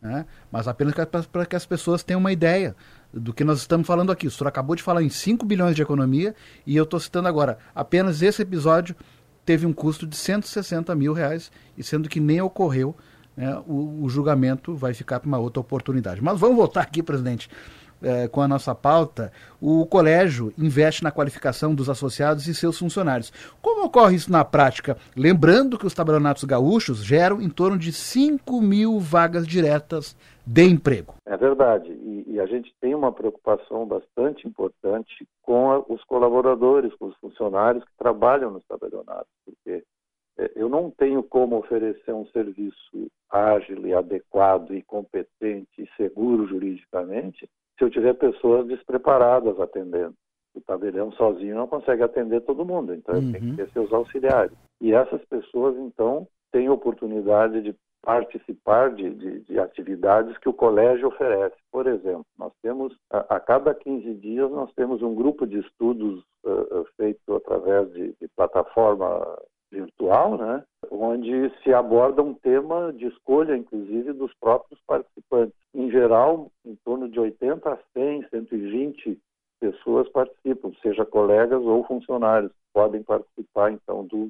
Né? 0.01 0.25
Mas 0.51 0.67
apenas 0.67 0.93
para 1.31 1.45
que 1.45 1.55
as 1.55 1.65
pessoas 1.65 2.03
tenham 2.03 2.19
uma 2.19 2.31
ideia 2.31 2.75
do 3.13 3.33
que 3.33 3.43
nós 3.43 3.59
estamos 3.59 3.85
falando 3.85 4.11
aqui. 4.11 4.27
O 4.27 4.31
senhor 4.31 4.47
acabou 4.47 4.75
de 4.75 4.83
falar 4.83 5.03
em 5.03 5.09
5 5.09 5.45
bilhões 5.45 5.75
de 5.75 5.81
economia 5.81 6.33
e 6.65 6.75
eu 6.75 6.83
estou 6.83 6.99
citando 6.99 7.27
agora, 7.27 7.57
apenas 7.73 8.21
esse 8.21 8.41
episódio 8.41 8.95
teve 9.45 9.65
um 9.65 9.73
custo 9.73 10.05
de 10.05 10.15
160 10.15 10.93
mil 10.95 11.11
reais, 11.11 11.51
e 11.75 11.83
sendo 11.83 12.07
que 12.07 12.19
nem 12.19 12.39
ocorreu, 12.39 12.95
né, 13.35 13.59
o, 13.65 14.03
o 14.03 14.07
julgamento 14.09 14.75
vai 14.75 14.93
ficar 14.93 15.19
para 15.19 15.27
uma 15.27 15.39
outra 15.39 15.59
oportunidade. 15.59 16.21
Mas 16.21 16.39
vamos 16.39 16.55
voltar 16.55 16.81
aqui, 16.81 17.01
presidente, 17.01 17.49
é, 18.01 18.27
com 18.27 18.41
a 18.41 18.47
nossa 18.47 18.73
pauta, 18.73 19.31
o 19.61 19.85
colégio 19.85 20.53
investe 20.57 21.03
na 21.03 21.11
qualificação 21.11 21.73
dos 21.75 21.89
associados 21.89 22.47
e 22.47 22.55
seus 22.55 22.77
funcionários. 22.77 23.31
Como 23.61 23.85
ocorre 23.85 24.15
isso 24.15 24.31
na 24.31 24.45
prática? 24.45 24.97
Lembrando 25.15 25.77
que 25.77 25.85
os 25.85 25.93
tabelionatos 25.93 26.43
gaúchos 26.43 27.03
geram 27.03 27.41
em 27.41 27.49
torno 27.49 27.77
de 27.77 27.91
5 27.91 28.61
mil 28.61 28.99
vagas 28.99 29.47
diretas 29.47 30.15
de 30.45 30.63
emprego. 30.63 31.15
É 31.25 31.37
verdade. 31.37 31.91
E, 31.91 32.25
e 32.27 32.39
a 32.39 32.45
gente 32.45 32.73
tem 32.81 32.95
uma 32.95 33.11
preocupação 33.11 33.85
bastante 33.85 34.47
importante 34.47 35.27
com 35.43 35.71
a, 35.71 35.79
os 35.79 36.03
colaboradores, 36.05 36.93
com 36.95 37.07
os 37.07 37.15
funcionários 37.17 37.83
que 37.83 37.91
trabalham 37.97 38.51
nos 38.51 38.65
tabelionatos, 38.65 39.29
porque 39.45 39.83
é, 40.39 40.51
eu 40.55 40.69
não 40.69 40.89
tenho 40.89 41.21
como 41.21 41.57
oferecer 41.57 42.13
um 42.13 42.25
serviço 42.27 43.11
ágil 43.29 43.97
adequado 43.97 44.73
e 44.73 44.81
competente 44.81 45.69
e 45.77 45.89
seguro 45.97 46.47
juridicamente 46.47 47.47
se 47.79 47.85
eu 47.85 47.89
tiver 47.89 48.13
pessoas 48.13 48.67
despreparadas 48.67 49.59
atendendo. 49.59 50.13
O 50.53 50.61
tabelião 50.61 51.11
sozinho 51.13 51.55
não 51.55 51.67
consegue 51.67 52.03
atender 52.03 52.41
todo 52.41 52.65
mundo, 52.65 52.93
então 52.93 53.15
uhum. 53.15 53.31
tem 53.31 53.41
que 53.41 53.55
ter 53.55 53.69
seus 53.69 53.91
auxiliares. 53.93 54.51
E 54.81 54.93
essas 54.93 55.23
pessoas, 55.25 55.77
então, 55.77 56.27
têm 56.51 56.69
oportunidade 56.69 57.61
de 57.61 57.75
participar 58.01 58.93
de, 58.93 59.09
de, 59.13 59.39
de, 59.41 59.59
atividades 59.59 60.37
que 60.37 60.49
o 60.49 60.53
colégio 60.53 61.09
oferece. 61.09 61.55
Por 61.71 61.87
exemplo, 61.87 62.25
nós 62.37 62.51
temos, 62.61 62.95
a, 63.11 63.35
a 63.35 63.39
cada 63.39 63.73
15 63.73 64.13
dias, 64.15 64.49
nós 64.51 64.71
temos 64.73 65.01
um 65.01 65.13
grupo 65.13 65.45
de 65.45 65.59
estudos 65.59 66.23
uh, 66.45 66.85
feito 66.97 67.35
através 67.35 67.91
de, 67.93 68.15
de, 68.19 68.27
plataforma 68.35 69.37
virtual, 69.71 70.37
né, 70.37 70.63
onde 70.89 71.49
se 71.61 71.73
aborda 71.73 72.21
um 72.21 72.33
tema 72.33 72.91
de 72.93 73.07
escolha, 73.07 73.55
inclusive, 73.55 74.13
dos 74.13 74.33
próprios 74.39 74.79
participantes. 74.87 75.55
Em 75.73 75.89
geral, 75.91 76.51
em 76.65 76.75
torno 76.83 77.07
de 77.07 77.19
80 77.19 77.69
a 77.69 77.77
100, 77.93 78.27
120 78.29 79.19
pessoas 79.59 80.09
participam, 80.09 80.71
seja 80.81 81.05
colegas 81.05 81.61
ou 81.61 81.83
funcionários, 81.83 82.51
podem 82.73 83.03
participar, 83.03 83.71
então, 83.71 84.05
do, 84.05 84.29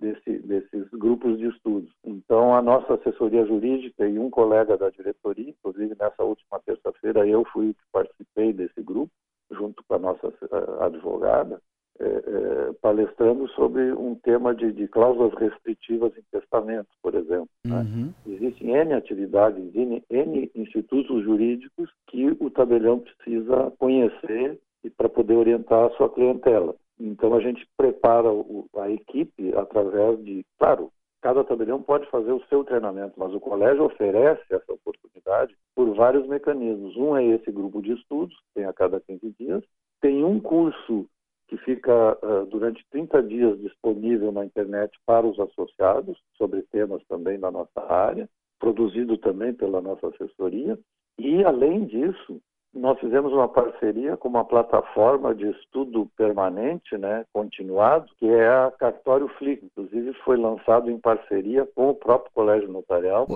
desse, 0.00 0.38
desses 0.38 0.88
grupos 0.90 1.38
de 1.38 1.48
estudos. 1.48 1.92
Então, 2.04 2.54
a 2.54 2.62
nossa 2.62 2.94
assessoria 2.94 3.44
jurídica 3.44 4.08
e 4.08 4.18
um 4.18 4.30
colega 4.30 4.76
da 4.76 4.90
diretoria, 4.90 5.50
inclusive 5.50 5.94
nessa 5.98 6.22
última 6.22 6.60
terça-feira 6.64 7.26
eu 7.26 7.44
fui 7.52 7.74
participei 7.92 8.52
desse 8.52 8.82
grupo, 8.82 9.12
junto 9.50 9.82
com 9.86 9.94
a 9.94 9.98
nossa 9.98 10.32
advogada, 10.80 11.60
é, 12.00 12.06
é, 12.06 12.72
palestrando 12.80 13.46
sobre 13.50 13.92
um 13.92 14.14
tema 14.14 14.54
de, 14.54 14.72
de, 14.72 14.88
cláusulas 14.88 15.34
restritivas 15.34 16.10
em 16.16 16.22
testamentos, 16.32 16.90
por 17.02 17.14
exemplo. 17.14 17.48
Né? 17.62 17.76
Uhum. 17.76 18.06
Né? 18.06 18.14
Existem 18.26 18.74
N 18.74 18.94
atividades, 18.94 19.74
N, 19.74 20.02
N 20.08 20.50
institutos 20.54 21.22
jurídicos 21.22 21.90
que 22.06 22.34
o 22.40 22.50
tabelião 22.50 23.00
precisa 23.00 23.70
conhecer 23.78 24.58
e 24.82 24.88
para 24.88 25.10
poder 25.10 25.34
orientar 25.34 25.86
a 25.86 25.90
sua 25.96 26.08
clientela. 26.08 26.74
Então 26.98 27.34
a 27.34 27.40
gente 27.40 27.66
prepara 27.76 28.32
o, 28.32 28.66
a 28.78 28.90
equipe 28.90 29.54
através 29.54 30.24
de, 30.24 30.42
claro, 30.58 30.90
cada 31.20 31.44
tabelião 31.44 31.82
pode 31.82 32.08
fazer 32.08 32.32
o 32.32 32.42
seu 32.48 32.64
treinamento, 32.64 33.12
mas 33.18 33.34
o 33.34 33.40
colégio 33.40 33.84
oferece 33.84 34.42
essa 34.50 34.72
oportunidade 34.72 35.54
por 35.74 35.94
vários 35.94 36.26
mecanismos. 36.26 36.96
Um 36.96 37.14
é 37.14 37.24
esse 37.26 37.52
grupo 37.52 37.82
de 37.82 37.92
estudos, 37.92 38.34
tem 38.54 38.64
a 38.64 38.72
cada 38.72 39.00
15 39.00 39.34
dias. 39.38 39.62
Tem 40.00 40.24
um 40.24 40.40
curso 40.40 41.06
que 41.50 41.56
fica 41.58 42.16
uh, 42.22 42.46
durante 42.46 42.86
30 42.92 43.24
dias 43.24 43.60
disponível 43.60 44.30
na 44.30 44.44
internet 44.44 44.96
para 45.04 45.26
os 45.26 45.36
associados, 45.40 46.16
sobre 46.38 46.62
temas 46.62 47.02
também 47.08 47.40
da 47.40 47.50
nossa 47.50 47.80
área, 47.92 48.28
produzido 48.60 49.18
também 49.18 49.52
pela 49.52 49.80
nossa 49.80 50.06
assessoria. 50.06 50.78
E, 51.18 51.42
além 51.42 51.86
disso, 51.86 52.40
nós 52.72 53.00
fizemos 53.00 53.32
uma 53.32 53.48
parceria 53.48 54.16
com 54.16 54.28
uma 54.28 54.44
plataforma 54.44 55.34
de 55.34 55.50
estudo 55.50 56.08
permanente, 56.16 56.96
né, 56.96 57.24
continuado, 57.32 58.06
que 58.16 58.28
é 58.28 58.48
a 58.48 58.72
Cartório 58.78 59.26
Flick. 59.36 59.66
Inclusive 59.66 60.12
foi 60.24 60.36
lançado 60.36 60.88
em 60.88 61.00
parceria 61.00 61.68
com 61.74 61.90
o 61.90 61.96
próprio 61.96 62.30
Colégio 62.32 62.68
Notarial. 62.68 63.26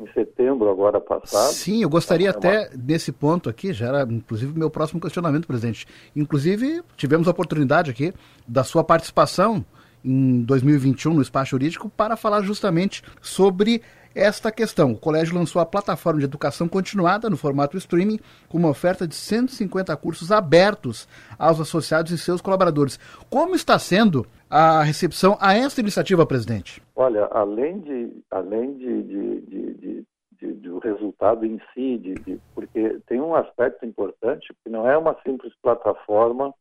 Em 0.00 0.06
setembro, 0.12 0.68
agora 0.70 1.00
passado. 1.00 1.52
Sim, 1.52 1.82
eu 1.82 1.88
gostaria 1.88 2.28
é 2.28 2.30
uma... 2.30 2.36
até, 2.36 2.70
nesse 2.76 3.12
ponto 3.12 3.48
aqui, 3.48 3.72
já 3.72 3.88
era 3.88 4.02
inclusive 4.02 4.58
meu 4.58 4.70
próximo 4.70 5.00
questionamento, 5.00 5.46
presidente. 5.46 5.86
Inclusive, 6.14 6.82
tivemos 6.96 7.28
a 7.28 7.30
oportunidade 7.30 7.90
aqui 7.90 8.12
da 8.46 8.64
sua 8.64 8.82
participação 8.82 9.64
em 10.04 10.42
2021 10.42 11.14
no 11.14 11.22
Espaço 11.22 11.50
Jurídico 11.50 11.88
para 11.88 12.16
falar 12.16 12.42
justamente 12.42 13.02
sobre 13.20 13.82
esta 14.14 14.50
questão. 14.52 14.92
O 14.92 14.98
colégio 14.98 15.34
lançou 15.34 15.60
a 15.60 15.66
plataforma 15.66 16.20
de 16.20 16.26
educação 16.26 16.68
continuada 16.68 17.28
no 17.28 17.36
formato 17.36 17.76
streaming, 17.76 18.18
com 18.48 18.58
uma 18.58 18.68
oferta 18.68 19.06
de 19.06 19.14
150 19.14 19.96
cursos 19.96 20.30
abertos 20.30 21.08
aos 21.38 21.60
associados 21.60 22.12
e 22.12 22.18
seus 22.18 22.40
colaboradores. 22.40 22.98
Como 23.30 23.54
está 23.54 23.78
sendo 23.78 24.26
a 24.48 24.82
recepção 24.82 25.36
a 25.40 25.54
esta 25.54 25.80
iniciativa, 25.80 26.26
presidente? 26.26 26.82
Olha, 26.94 27.26
além 27.32 27.80
de, 27.80 28.22
além 28.30 28.76
de, 28.76 29.02
de, 29.02 29.40
de, 29.40 29.74
de 29.74 30.06
do 30.54 30.78
resultado 30.78 31.46
em 31.46 31.60
si, 31.72 31.98
de, 31.98 32.40
porque 32.54 32.98
tem 33.06 33.20
um 33.20 33.34
aspecto 33.34 33.86
importante 33.86 34.52
que 34.62 34.70
não 34.70 34.88
é 34.88 34.98
uma 34.98 35.16
simples 35.24 35.54
plataforma 35.62 36.52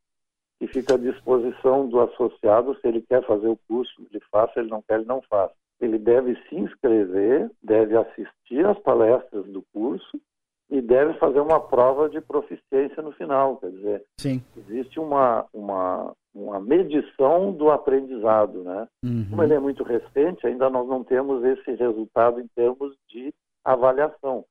que 0.59 0.67
fica 0.67 0.93
à 0.93 0.97
disposição 0.97 1.89
do 1.89 1.99
associado 1.99 2.77
se 2.79 2.87
ele 2.87 3.01
quer 3.01 3.25
fazer 3.25 3.47
o 3.47 3.57
curso, 3.67 3.91
ele 4.11 4.21
faça, 4.31 4.59
ele 4.59 4.69
não 4.69 4.83
quer, 4.83 4.99
ele 4.99 5.05
não 5.05 5.21
faz 5.23 5.51
ele 5.81 5.97
deve 5.97 6.35
se 6.47 6.55
inscrever, 6.55 7.49
deve 7.61 7.97
assistir 7.97 8.65
às 8.65 8.77
palestras 8.79 9.45
do 9.47 9.63
curso 9.73 10.21
e 10.69 10.79
deve 10.79 11.15
fazer 11.15 11.41
uma 11.41 11.59
prova 11.59 12.07
de 12.07 12.21
proficiência 12.21 13.01
no 13.01 13.11
final. 13.13 13.57
Quer 13.57 13.71
dizer, 13.71 14.05
Sim. 14.17 14.41
existe 14.55 14.99
uma, 14.99 15.45
uma, 15.51 16.13
uma 16.33 16.59
medição 16.61 17.51
do 17.51 17.71
aprendizado. 17.71 18.63
Né? 18.63 18.87
Uhum. 19.03 19.27
Como 19.29 19.43
ele 19.43 19.55
é 19.55 19.59
muito 19.59 19.83
recente, 19.83 20.45
ainda 20.47 20.69
nós 20.69 20.87
não 20.87 21.03
temos 21.03 21.43
esse 21.43 21.73
resultado 21.73 22.39
em 22.39 22.47
termos 22.55 22.95
de 23.09 23.33
avaliação. 23.65 24.45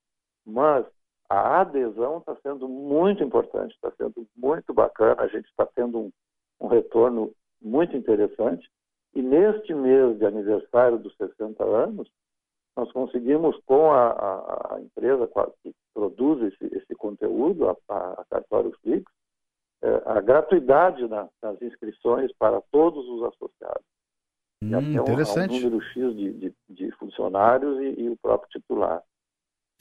Mas 0.44 0.84
a 1.28 1.60
adesão 1.60 2.18
está 2.18 2.36
sendo 2.42 2.68
muito 2.68 3.22
importante, 3.22 3.72
está 3.72 3.92
sendo 3.92 4.26
muito 4.36 4.74
bacana, 4.74 5.22
a 5.22 5.28
gente 5.28 5.46
está 5.46 5.64
tendo 5.64 6.00
um, 6.00 6.10
um 6.60 6.66
retorno 6.66 7.30
muito 7.62 7.96
interessante. 7.96 8.68
E 9.14 9.22
neste 9.22 9.74
mês 9.74 10.18
de 10.18 10.24
aniversário 10.24 10.98
dos 10.98 11.16
60 11.16 11.64
anos, 11.64 12.08
nós 12.76 12.90
conseguimos, 12.92 13.58
com 13.66 13.90
a, 13.90 14.10
a, 14.10 14.76
a 14.76 14.80
empresa 14.80 15.28
que 15.62 15.74
produz 15.92 16.52
esse, 16.52 16.76
esse 16.76 16.94
conteúdo, 16.94 17.68
a, 17.68 17.76
a 17.88 18.24
Cartório 18.30 18.72
Flix, 18.82 19.04
é, 19.82 20.02
a 20.06 20.20
gratuidade 20.20 21.06
na, 21.08 21.28
nas 21.42 21.60
inscrições 21.62 22.30
para 22.38 22.60
todos 22.70 23.06
os 23.08 23.22
associados. 23.24 23.84
Hum, 24.62 24.78
interessante. 24.92 25.54
Um, 25.54 25.56
um 25.56 25.60
número 25.70 25.82
X 25.82 26.16
de, 26.16 26.32
de, 26.32 26.54
de 26.68 26.90
funcionários 26.92 27.78
e, 27.80 28.02
e, 28.02 28.08
o 28.10 28.16
próprio 28.18 28.50
titular. 28.50 29.02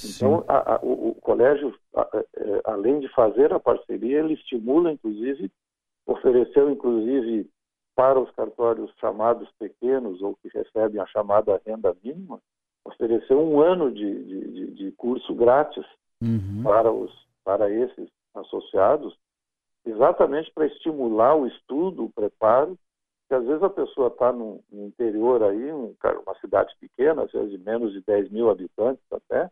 Então, 0.02 0.46
o, 0.82 1.10
o, 1.10 1.16
colégio, 1.16 1.78
é, 1.94 2.62
além 2.64 3.02
de 3.02 3.10
fazer 3.10 3.52
a 3.52 3.60
parceria, 3.60 4.20
ele 4.20 4.34
estimula, 4.34 4.94
inclusive, 4.94 5.52
ofereceu, 6.06 6.70
inclusive, 6.72 7.50
para 8.00 8.18
os 8.18 8.32
cartórios 8.32 8.90
chamados 9.02 9.52
pequenos 9.60 10.22
ou 10.22 10.34
que 10.38 10.48
recebem 10.48 11.02
a 11.02 11.06
chamada 11.08 11.62
renda 11.66 11.94
mínima, 12.02 12.40
ofereceu 12.86 13.38
um 13.38 13.60
ano 13.60 13.92
de, 13.92 14.24
de, 14.24 14.72
de 14.72 14.92
curso 14.94 15.36
grátis 15.36 15.86
uhum. 16.22 16.64
para, 16.64 16.90
os, 16.90 17.12
para 17.44 17.70
esses 17.70 18.10
associados, 18.34 19.18
exatamente 19.86 20.50
para 20.54 20.68
estimular 20.68 21.36
o 21.36 21.46
estudo, 21.46 22.06
o 22.06 22.10
preparo, 22.10 22.80
que 23.28 23.36
às 23.36 23.46
vezes 23.46 23.62
a 23.62 23.70
pessoa 23.70 24.08
está 24.08 24.32
no, 24.32 24.64
no, 24.72 24.86
interior 24.86 25.44
aí, 25.44 25.70
um, 25.74 25.94
uma 26.26 26.36
cidade 26.40 26.74
pequena, 26.80 27.24
às 27.24 27.32
vezes 27.34 27.52
de 27.52 27.58
menos 27.58 27.92
de 27.92 28.02
10 28.04 28.32
mil 28.32 28.50
habitantes 28.50 29.04
até, 29.12 29.52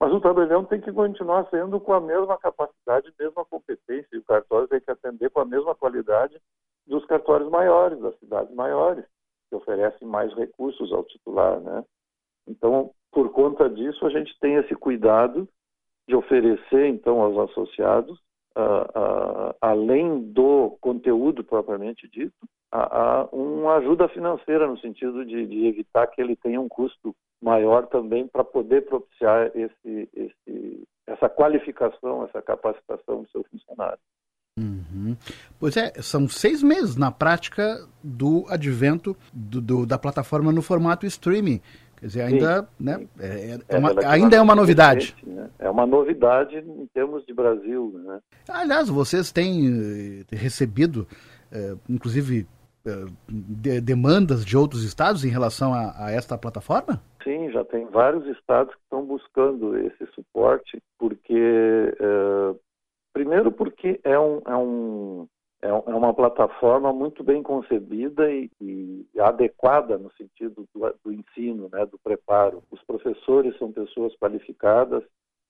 mas 0.00 0.12
o 0.12 0.20
tabelião 0.20 0.64
tem 0.64 0.80
que 0.80 0.92
continuar 0.92 1.48
sendo 1.48 1.78
com 1.78 1.92
a 1.92 2.00
mesma 2.00 2.36
capacidade, 2.38 3.14
mesma 3.16 3.44
competência, 3.44 4.08
e 4.12 4.18
o 4.18 4.24
cartório 4.24 4.66
tem 4.66 4.80
que 4.80 4.90
atender 4.90 5.30
com 5.30 5.38
a 5.38 5.44
mesma 5.44 5.76
qualidade 5.76 6.42
dos 6.86 7.04
cartórios 7.06 7.50
maiores, 7.50 7.98
das 8.00 8.18
cidades 8.18 8.54
maiores, 8.54 9.04
que 9.48 9.56
oferecem 9.56 10.06
mais 10.06 10.32
recursos 10.34 10.92
ao 10.92 11.04
titular, 11.04 11.60
né? 11.60 11.84
Então, 12.46 12.90
por 13.10 13.30
conta 13.30 13.68
disso, 13.70 14.04
a 14.06 14.10
gente 14.10 14.38
tem 14.40 14.56
esse 14.56 14.74
cuidado 14.74 15.48
de 16.06 16.14
oferecer, 16.14 16.86
então, 16.86 17.20
aos 17.20 17.50
associados, 17.50 18.20
além 19.60 20.32
do 20.32 20.76
conteúdo 20.80 21.42
propriamente 21.42 22.08
dito, 22.08 22.34
uh, 22.72 23.34
uma 23.34 23.76
ajuda 23.76 24.08
financeira 24.08 24.66
no 24.66 24.78
sentido 24.78 25.24
de, 25.24 25.46
de, 25.46 25.66
evitar 25.66 26.06
que 26.06 26.20
ele 26.20 26.36
tenha 26.36 26.60
um 26.60 26.68
custo 26.68 27.14
maior 27.42 27.86
também 27.86 28.26
para 28.26 28.44
poder 28.44 28.86
propiciar 28.86 29.50
esse, 29.54 30.08
esse, 30.14 30.88
essa 31.06 31.28
qualificação, 31.28 32.24
essa 32.24 32.40
capacitação 32.40 33.22
do 33.22 33.30
seu 33.30 33.44
funcionário. 33.44 33.98
Uhum. 35.04 35.16
Pois 35.58 35.76
é, 35.76 35.92
são 36.00 36.28
seis 36.28 36.62
meses 36.62 36.96
na 36.96 37.10
prática 37.10 37.86
do 38.02 38.44
advento 38.48 39.16
do, 39.32 39.60
do, 39.60 39.86
da 39.86 39.98
plataforma 39.98 40.52
no 40.52 40.62
formato 40.62 41.06
streaming. 41.06 41.60
Quer 42.04 42.06
dizer, 42.06 42.22
ainda, 42.22 42.62
sim, 42.62 42.84
né, 42.84 42.98
sim. 42.98 43.08
É, 43.18 43.26
é, 43.26 43.58
é 43.68 43.78
uma, 43.78 43.92
ainda 44.06 44.36
é 44.36 44.40
uma 44.40 44.54
novidade. 44.54 45.16
Né? 45.26 45.48
É 45.58 45.70
uma 45.70 45.86
novidade 45.86 46.56
em 46.56 46.86
termos 46.92 47.24
de 47.24 47.32
Brasil. 47.32 47.98
Né? 48.04 48.20
Aliás, 48.46 48.90
vocês 48.90 49.32
têm 49.32 50.22
eh, 50.30 50.36
recebido, 50.36 51.06
eh, 51.50 51.74
inclusive, 51.88 52.46
eh, 52.84 53.06
de, 53.26 53.80
demandas 53.80 54.44
de 54.44 54.54
outros 54.54 54.84
estados 54.84 55.24
em 55.24 55.30
relação 55.30 55.72
a, 55.72 55.94
a, 55.96 56.10
esta 56.10 56.36
plataforma? 56.36 57.00
Sim, 57.22 57.50
já 57.50 57.64
tem 57.64 57.86
vários 57.86 58.26
estados 58.36 58.74
que 58.74 58.82
estão 58.82 59.02
buscando 59.06 59.78
esse 59.78 60.06
suporte, 60.14 60.78
porque, 60.98 61.94
primeiro, 63.14 63.50
porque 63.50 64.00
é 64.04 64.18
um, 64.18 64.42
é 64.44 64.56
um 64.56 65.28
é, 65.64 65.68
é 65.68 65.94
uma 65.94 66.12
plataforma 66.12 66.92
muito 66.92 67.24
bem 67.24 67.42
concebida 67.42 68.30
e, 68.30 68.50
e 68.60 69.06
adequada 69.18 69.96
no 69.96 70.12
sentido 70.12 70.68
do, 70.74 70.94
do, 71.02 71.10
ensino, 71.10 71.70
né, 71.72 71.86
do 71.86 71.98
preparo. 71.98 72.62
Os 72.70 72.82
professores 72.82 73.56
são 73.56 73.72
pessoas 73.72 74.14
qualificadas, 74.16 75.02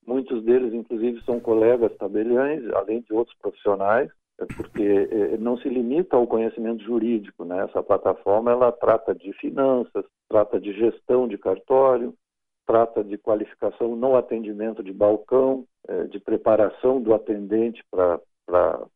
muitos 0.06 0.44
deles, 0.44 0.72
inclusive, 0.72 1.20
são 1.24 1.40
colegas 1.40 1.96
tabeliães, 1.96 2.64
além 2.74 3.00
de 3.00 3.12
outros 3.12 3.36
profissionais, 3.38 4.08
é 4.38 4.46
porque 4.56 4.82
é, 4.82 5.36
não 5.36 5.56
se 5.58 5.68
limita 5.68 6.16
ao 6.16 6.28
conhecimento 6.28 6.84
jurídico. 6.84 7.44
Né? 7.44 7.64
Essa 7.64 7.82
plataforma 7.82 8.52
ela 8.52 8.70
trata 8.70 9.14
de 9.16 9.32
finanças, 9.32 10.04
trata 10.28 10.60
de 10.60 10.72
gestão 10.74 11.26
de 11.26 11.36
cartório, 11.36 12.14
trata 12.66 13.04
de 13.04 13.18
qualificação 13.18 13.94
no 13.96 14.16
atendimento 14.16 14.82
de 14.82 14.92
balcão, 14.92 15.64
é, 15.86 16.04
de 16.04 16.18
preparação 16.18 17.00
do 17.00 17.14
atendente 17.14 17.82
para 17.90 18.20
para 18.46 18.86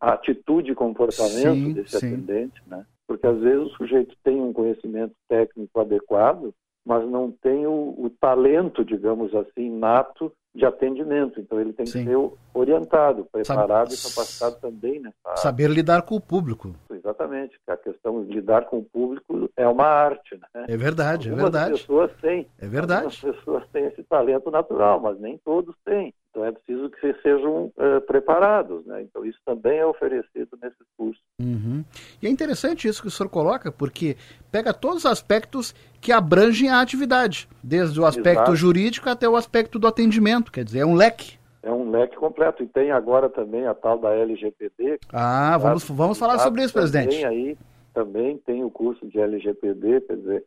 a 0.00 0.12
atitude 0.12 0.72
e 0.72 0.74
comportamento 0.74 1.54
sim, 1.54 1.72
desse 1.72 1.98
sim. 1.98 2.06
atendente, 2.14 2.62
né? 2.66 2.86
Porque 3.06 3.26
às 3.26 3.38
vezes 3.38 3.66
o 3.66 3.76
sujeito 3.76 4.16
tem 4.22 4.40
um 4.40 4.52
conhecimento 4.52 5.14
técnico 5.28 5.80
adequado, 5.80 6.54
mas 6.84 7.08
não 7.08 7.30
tem 7.30 7.66
o, 7.66 7.94
o 7.98 8.10
talento, 8.20 8.84
digamos 8.84 9.34
assim, 9.34 9.70
nato 9.70 10.32
de 10.54 10.64
atendimento. 10.64 11.40
Então 11.40 11.60
ele 11.60 11.72
tem 11.72 11.86
sim. 11.86 12.04
que 12.04 12.10
ser 12.10 12.16
orientado, 12.52 13.26
preparado 13.30 13.92
Sabe... 13.92 13.94
e 13.94 14.10
capacitado 14.10 14.60
também 14.60 15.00
nessa 15.00 15.16
área. 15.24 15.36
Saber 15.36 15.70
lidar 15.70 16.02
com 16.02 16.16
o 16.16 16.20
público. 16.20 16.74
Exatamente, 16.90 17.58
a 17.66 17.76
questão 17.76 18.24
de 18.24 18.32
lidar 18.32 18.66
com 18.66 18.78
o 18.78 18.84
público 18.84 19.48
é 19.56 19.66
uma 19.66 19.86
arte, 19.86 20.38
né? 20.54 20.64
É 20.68 20.76
verdade, 20.76 21.30
Algumas 21.30 21.48
é 21.48 21.58
verdade. 21.58 21.80
pessoas 21.80 22.12
têm. 22.20 22.46
É 22.58 22.66
verdade. 22.66 23.04
Algumas 23.04 23.20
pessoas 23.20 23.68
têm 23.68 23.84
esse 23.86 24.02
talento 24.04 24.50
natural, 24.50 25.00
mas 25.00 25.18
nem 25.20 25.38
todos 25.38 25.74
têm. 25.84 26.12
Então 26.30 26.44
é 26.44 26.52
preciso 26.52 26.88
que 26.90 27.00
vocês 27.00 27.16
sejam 27.22 27.72
uh, 27.76 28.00
preparados, 28.06 28.86
né? 28.86 29.02
Então 29.02 29.24
isso 29.24 29.38
também 29.44 29.78
é 29.78 29.86
oferecido 29.86 30.56
nesses 30.62 30.86
cursos. 30.96 31.22
Uhum. 31.40 31.84
E 32.22 32.26
é 32.26 32.30
interessante 32.30 32.86
isso 32.86 33.02
que 33.02 33.08
o 33.08 33.10
senhor 33.10 33.28
coloca, 33.28 33.72
porque 33.72 34.16
pega 34.50 34.72
todos 34.72 34.98
os 34.98 35.06
aspectos 35.06 35.74
que 36.00 36.12
abrangem 36.12 36.70
a 36.70 36.80
atividade, 36.80 37.48
desde 37.62 38.00
o 38.00 38.06
aspecto 38.06 38.42
Exato. 38.42 38.56
jurídico 38.56 39.10
até 39.10 39.28
o 39.28 39.34
aspecto 39.34 39.78
do 39.78 39.88
atendimento, 39.88 40.52
quer 40.52 40.64
dizer, 40.64 40.80
é 40.80 40.86
um 40.86 40.94
leque. 40.94 41.38
É 41.62 41.70
um 41.70 41.90
leque 41.90 42.16
completo. 42.16 42.62
E 42.62 42.66
tem 42.66 42.92
agora 42.92 43.28
também 43.28 43.66
a 43.66 43.74
tal 43.74 43.98
da 43.98 44.14
LGPD. 44.14 45.00
Ah, 45.12 45.58
vamos, 45.58 45.88
vamos 45.88 46.18
falar 46.18 46.38
sobre 46.38 46.62
isso, 46.62 46.72
presidente. 46.72 47.16
Tem 47.16 47.24
aí, 47.24 47.58
também 47.92 48.38
tem 48.38 48.64
o 48.64 48.70
curso 48.70 49.04
de 49.08 49.18
LGPD, 49.18 50.00
quer 50.02 50.16
dizer, 50.16 50.44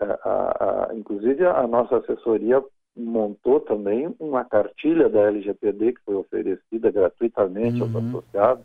a, 0.00 0.04
a, 0.04 0.90
a, 0.90 0.94
inclusive 0.94 1.44
a 1.44 1.66
nossa 1.66 1.96
assessoria 1.96 2.62
montou 2.96 3.60
também 3.60 4.14
uma 4.20 4.44
cartilha 4.44 5.08
da 5.08 5.22
LGPD 5.22 5.94
que 5.94 6.02
foi 6.04 6.14
oferecida 6.14 6.90
gratuitamente 6.90 7.82
uhum. 7.82 7.96
aos 7.96 7.96
associados. 7.96 8.64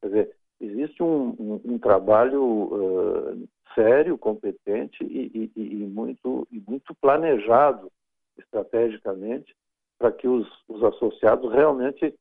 Quer 0.00 0.06
dizer, 0.06 0.36
existe 0.60 1.02
um, 1.02 1.34
um, 1.38 1.60
um 1.64 1.78
trabalho 1.78 2.42
uh, 2.42 3.48
sério, 3.74 4.16
competente 4.16 5.02
e, 5.02 5.50
e, 5.56 5.82
e, 5.82 5.86
muito, 5.86 6.46
e 6.50 6.62
muito 6.66 6.94
planejado 6.94 7.90
estrategicamente 8.38 9.54
para 9.98 10.12
que 10.12 10.28
os, 10.28 10.46
os, 10.68 10.82
associados 10.82 11.52
realmente, 11.52 12.14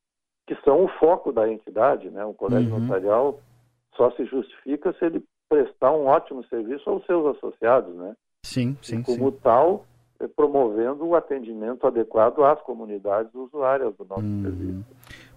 que 0.48 0.56
são 0.64 0.86
o 0.86 0.88
foco 1.00 1.32
da 1.32 1.50
entidade, 1.50 2.10
né? 2.10 2.24
o 2.26 2.34
colégio 2.34 2.74
uhum. 2.74 2.80
notarial 2.80 3.40
só 3.96 4.12
se 4.12 4.26
justifica 4.26 4.94
se 4.94 5.06
ele 5.06 5.24
prestar 5.50 5.92
um 5.92 6.06
ótimo 6.06 6.44
serviço 6.46 6.90
aos 6.90 7.06
seus 7.06 7.38
associados, 7.38 7.94
né? 7.96 8.16
Sim, 8.44 8.76
sim, 8.82 9.00
e 9.00 9.04
como 9.04 9.32
sim. 9.32 9.38
tal, 9.44 9.86
promovendo 10.28 11.06
o 11.06 11.16
atendimento 11.16 11.86
adequado 11.86 12.44
às 12.44 12.62
comunidades 12.62 13.34
usuárias 13.34 13.94
do 13.96 14.06
nosso 14.06 14.24
hum. 14.24 14.42
serviço. 14.42 14.86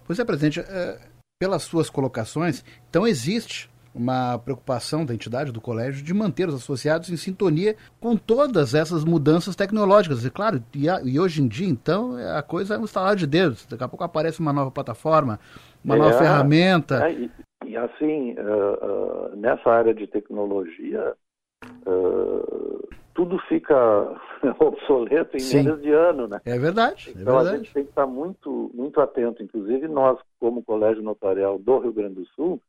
Pois 0.05 0.19
é, 0.19 0.25
presidente, 0.25 0.59
é, 0.59 0.99
pelas 1.39 1.63
suas 1.63 1.89
colocações, 1.89 2.63
então 2.89 3.05
existe 3.05 3.69
uma 3.97 4.37
preocupação 4.37 5.03
da 5.03 5.13
entidade, 5.13 5.51
do 5.51 5.59
colégio, 5.59 6.03
de 6.03 6.13
manter 6.13 6.47
os 6.47 6.55
associados 6.55 7.09
em 7.09 7.17
sintonia 7.17 7.75
com 7.99 8.15
todas 8.15 8.75
essas 8.75 9.03
mudanças 9.03 9.55
tecnológicas. 9.55 10.23
E 10.23 10.29
claro, 10.29 10.63
e, 10.73 10.87
a, 10.87 11.01
e 11.03 11.19
hoje 11.19 11.41
em 11.41 11.47
dia, 11.47 11.67
então, 11.67 12.15
a 12.35 12.43
coisa 12.43 12.75
é 12.75 12.77
um 12.77 12.85
estalar 12.85 13.15
de 13.15 13.25
dedos. 13.25 13.65
Daqui 13.65 13.83
a 13.83 13.87
pouco 13.87 14.03
aparece 14.03 14.39
uma 14.39 14.53
nova 14.53 14.69
plataforma, 14.69 15.39
uma 15.83 15.95
é, 15.95 15.97
nova 15.97 16.13
ferramenta. 16.13 17.07
É, 17.07 17.11
e, 17.11 17.31
e, 17.65 17.75
assim, 17.75 18.33
uh, 18.33 19.31
uh, 19.31 19.35
nessa 19.35 19.69
área 19.69 19.93
de 19.93 20.05
tecnologia, 20.05 21.15
uh, 21.87 22.87
tudo 23.17 23.39
fica 23.49 23.75
obsoleto 24.61 25.35
em 25.35 25.39
Sim. 25.39 25.63
menos 25.63 25.81
de 25.81 25.91
ano, 25.91 26.27
né? 26.27 26.39
É 26.45 26.59
verdade. 26.59 27.09
É 27.09 27.19
então 27.19 27.33
verdade. 27.33 27.49
a 27.49 27.57
gente 27.57 27.73
tem 27.73 27.83
que 27.83 27.89
estar 27.89 28.05
muito, 28.05 28.69
muito 28.75 29.01
atento. 29.01 29.41
Inclusive 29.41 29.87
nós, 29.87 30.19
como 30.39 30.63
Colégio 30.63 31.01
Notarial 31.01 31.57
do 31.57 31.79
Rio 31.79 31.91
Grande 31.91 32.13
do 32.13 32.25
Sul, 32.27 32.61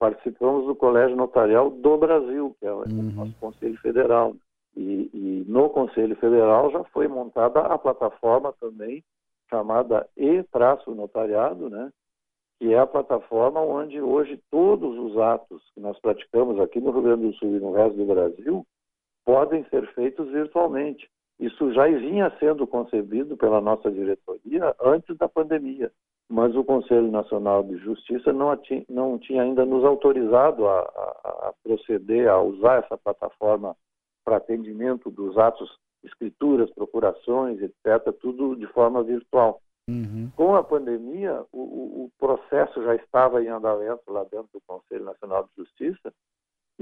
participamos 0.00 0.66
do 0.66 0.74
Colégio 0.74 1.14
Notarial 1.14 1.70
do 1.70 1.96
Brasil, 1.96 2.56
que 2.58 2.66
é 2.66 2.72
o 2.72 2.78
uhum. 2.78 3.12
nosso 3.14 3.32
Conselho 3.38 3.78
Federal. 3.78 4.34
E, 4.76 5.08
e, 5.14 5.44
no 5.46 5.70
Conselho 5.70 6.16
Federal 6.16 6.72
já 6.72 6.82
foi 6.84 7.06
montada 7.06 7.60
a 7.60 7.78
plataforma 7.78 8.52
também 8.58 9.04
chamada 9.48 10.08
E-Notariado, 10.16 11.70
né? 11.70 11.90
que 12.58 12.74
é 12.74 12.78
a 12.78 12.86
plataforma 12.86 13.60
onde 13.60 14.00
hoje 14.00 14.40
todos 14.50 14.98
os 14.98 15.16
atos 15.18 15.62
que 15.74 15.80
nós 15.80 15.96
praticamos 16.00 16.58
aqui 16.58 16.80
no 16.80 16.90
Rio 16.90 17.02
Grande 17.02 17.28
do 17.28 17.34
Sul 17.34 17.56
e 17.56 17.60
no 17.60 17.72
resto 17.72 17.96
do 17.96 18.06
Brasil 18.06 18.66
podem 19.24 19.64
ser 19.64 19.86
feitos 19.94 20.28
virtualmente. 20.30 21.08
Isso 21.38 21.72
já 21.72 21.86
vinha 21.86 22.32
sendo 22.38 22.66
concebido 22.66 23.36
pela 23.36 23.60
nossa 23.60 23.90
diretoria 23.90 24.74
antes 24.80 25.16
da 25.16 25.28
pandemia, 25.28 25.90
mas 26.28 26.54
o 26.54 26.62
Conselho 26.62 27.10
Nacional 27.10 27.62
de 27.64 27.76
Justiça 27.78 28.32
não, 28.32 28.56
tinha, 28.56 28.84
não 28.88 29.18
tinha 29.18 29.42
ainda 29.42 29.64
nos 29.64 29.84
autorizado 29.84 30.66
a, 30.66 30.80
a, 30.80 31.48
a 31.48 31.54
proceder 31.62 32.28
a 32.28 32.40
usar 32.40 32.84
essa 32.84 32.96
plataforma 32.96 33.76
para 34.24 34.36
atendimento 34.36 35.10
dos 35.10 35.36
atos, 35.36 35.68
escrituras, 36.04 36.70
procurações, 36.70 37.60
etc., 37.60 38.12
tudo 38.20 38.54
de 38.54 38.66
forma 38.68 39.02
virtual. 39.02 39.60
Uhum. 39.88 40.30
Com 40.36 40.54
a 40.54 40.62
pandemia, 40.62 41.44
o, 41.52 42.04
o, 42.04 42.10
processo 42.18 42.82
já 42.84 42.94
estava 42.94 43.42
em 43.42 43.48
andamento 43.48 44.02
lá 44.08 44.22
dentro 44.22 44.48
do 44.54 44.60
Conselho 44.64 45.04
Nacional 45.04 45.42
de 45.44 45.50
Justiça 45.56 46.12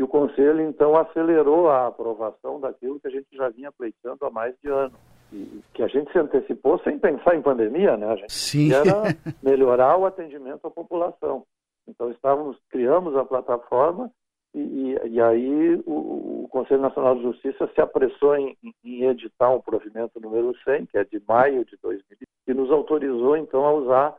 e 0.00 0.02
o 0.02 0.08
Conselho, 0.08 0.62
então, 0.62 0.96
acelerou 0.96 1.68
a 1.68 1.88
aprovação 1.88 2.58
daquilo 2.58 2.98
que 2.98 3.06
a 3.06 3.10
gente 3.10 3.26
já 3.32 3.50
vinha 3.50 3.70
pleiteando 3.70 4.24
há 4.24 4.30
mais 4.30 4.54
de 4.64 4.70
ano. 4.70 4.94
E 5.30 5.60
que 5.74 5.82
a 5.82 5.88
gente 5.88 6.10
se 6.10 6.18
antecipou 6.18 6.78
sem 6.78 6.98
pensar 6.98 7.36
em 7.36 7.42
pandemia, 7.42 7.98
né? 7.98 8.06
A 8.06 8.16
gente 8.16 8.32
Sim. 8.32 8.72
era 8.72 9.02
melhorar 9.42 9.98
o 9.98 10.06
atendimento 10.06 10.66
à 10.66 10.70
população. 10.70 11.44
Então, 11.86 12.10
estávamos, 12.10 12.56
criamos 12.70 13.14
a 13.14 13.26
plataforma 13.26 14.10
e, 14.54 14.60
e, 14.60 15.08
e 15.10 15.20
aí 15.20 15.74
o, 15.84 16.44
o, 16.44 16.48
Conselho 16.50 16.80
Nacional 16.80 17.16
de 17.16 17.22
Justiça 17.22 17.68
se 17.74 17.80
apressou 17.82 18.34
em, 18.36 18.56
em 18.82 19.04
editar 19.04 19.50
o 19.50 19.62
provimento 19.62 20.18
número 20.18 20.56
100, 20.64 20.86
que 20.86 20.96
é 20.96 21.04
de 21.04 21.22
maio 21.28 21.62
de 21.66 21.76
2000, 21.82 22.26
e 22.48 22.54
nos 22.54 22.70
autorizou, 22.70 23.36
então, 23.36 23.66
a 23.66 23.72
usar 23.74 24.16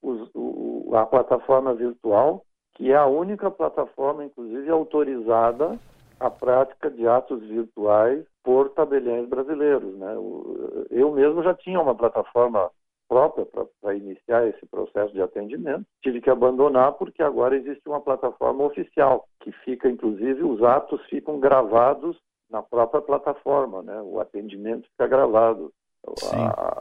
os, 0.00 0.30
o, 0.34 0.90
a 0.94 1.04
plataforma 1.04 1.74
virtual 1.74 2.46
que 2.78 2.92
é 2.92 2.96
a 2.96 3.06
única 3.06 3.50
plataforma, 3.50 4.24
inclusive, 4.24 4.70
autorizada 4.70 5.76
a 6.20 6.30
prática 6.30 6.88
de 6.88 7.06
atos 7.06 7.42
virtuais 7.42 8.24
por 8.42 8.70
tabeliães 8.70 9.28
brasileiros. 9.28 9.96
Né? 9.98 10.14
Eu 10.90 11.12
mesmo 11.12 11.42
já 11.42 11.54
tinha 11.54 11.80
uma 11.80 11.94
plataforma 11.94 12.70
própria 13.08 13.46
para 13.80 13.94
iniciar 13.94 14.46
esse 14.46 14.64
processo 14.66 15.12
de 15.12 15.20
atendimento. 15.20 15.84
Tive 16.02 16.20
que 16.20 16.30
abandonar 16.30 16.92
porque 16.92 17.22
agora 17.22 17.56
existe 17.56 17.82
uma 17.88 18.00
plataforma 18.00 18.64
oficial 18.64 19.26
que 19.40 19.50
fica, 19.64 19.88
inclusive, 19.88 20.44
os 20.44 20.62
atos 20.62 21.04
ficam 21.06 21.40
gravados 21.40 22.16
na 22.48 22.62
própria 22.62 23.00
plataforma, 23.00 23.82
né? 23.82 24.00
O 24.02 24.20
atendimento 24.20 24.88
fica 24.90 25.06
gravado. 25.08 25.72
A, 26.32 26.77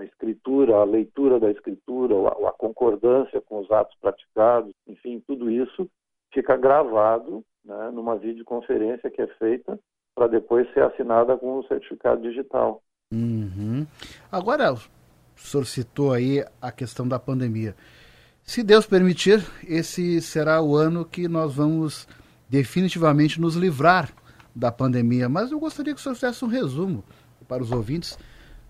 a, 0.00 0.04
escritura, 0.04 0.76
a 0.76 0.84
leitura 0.84 1.38
da 1.38 1.50
escritura, 1.50 2.14
a, 2.48 2.52
concordância 2.52 3.40
com 3.42 3.60
os 3.60 3.70
atos 3.70 3.96
praticados, 4.00 4.72
enfim, 4.86 5.22
tudo 5.26 5.50
isso 5.50 5.88
fica 6.32 6.56
gravado 6.56 7.44
né, 7.64 7.90
numa 7.92 8.16
videoconferência 8.16 9.10
que 9.10 9.20
é 9.20 9.26
feita 9.38 9.78
para 10.14 10.26
depois 10.26 10.70
ser 10.72 10.82
assinada 10.82 11.36
com 11.36 11.58
o 11.58 11.66
certificado 11.66 12.20
digital. 12.22 12.82
Uhum. 13.12 13.86
Agora, 14.30 14.72
O 14.72 14.78
senhor 15.36 15.64
citou 15.64 16.12
aí 16.12 16.44
a 16.60 16.70
questão 16.70 17.08
da 17.08 17.18
pandemia. 17.18 17.74
Se 18.42 18.62
Deus 18.62 18.86
permitir, 18.86 19.40
esse 19.66 20.20
será 20.20 20.60
o 20.60 20.76
ano 20.76 21.04
que 21.04 21.26
nós 21.28 21.54
vamos 21.54 22.06
definitivamente 22.48 23.40
nos 23.40 23.54
livrar 23.54 24.12
da 24.54 24.70
pandemia. 24.70 25.28
Mas 25.28 25.50
eu 25.50 25.58
gostaria 25.58 25.94
que 25.94 26.00
o 26.00 26.02
senhor 26.02 26.14
fizesse 26.14 26.44
um 26.44 26.48
resumo 26.48 27.02
para 27.48 27.62
os 27.62 27.72
ouvintes 27.72 28.18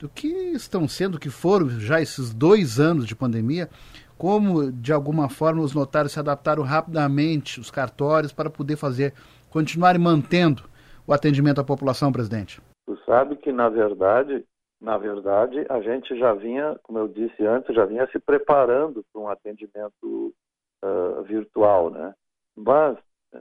do 0.01 0.09
que 0.09 0.27
estão 0.27 0.89
sendo, 0.89 1.21
que 1.21 1.29
foram 1.29 1.69
já 1.69 2.01
esses 2.01 2.33
dois 2.33 2.81
anos 2.81 3.07
de 3.07 3.15
pandemia, 3.15 3.69
como 4.17 4.73
de 4.73 4.93
alguma 4.93 5.29
forma 5.29 5.63
os 5.63 5.75
notários 5.75 6.13
se 6.13 6.19
adaptaram 6.19 6.63
rapidamente, 6.63 7.61
os 7.61 7.71
cartórios, 7.71 8.33
para 8.33 8.49
poder 8.49 8.77
fazer, 8.77 9.13
continuarem 9.51 10.01
mantendo 10.01 10.63
o 11.07 11.13
atendimento 11.13 11.61
à 11.61 11.65
população, 11.65 12.11
presidente. 12.11 12.63
Tu 12.87 12.97
sabe 13.05 13.37
que, 13.37 13.53
na 13.53 13.69
verdade, 13.69 14.45
na 14.81 14.97
verdade, 14.97 15.67
a 15.69 15.81
gente 15.83 16.19
já 16.19 16.33
vinha, 16.33 16.79
como 16.83 16.99
eu 16.99 17.07
disse 17.07 17.47
antes, 17.47 17.75
já 17.75 17.85
vinha 17.85 18.07
se 18.11 18.19
preparando 18.19 19.05
para 19.13 19.21
um 19.21 19.29
atendimento 19.29 20.35
uh, 20.83 21.23
virtual, 21.25 21.91
né? 21.91 22.15
Mas 22.57 22.97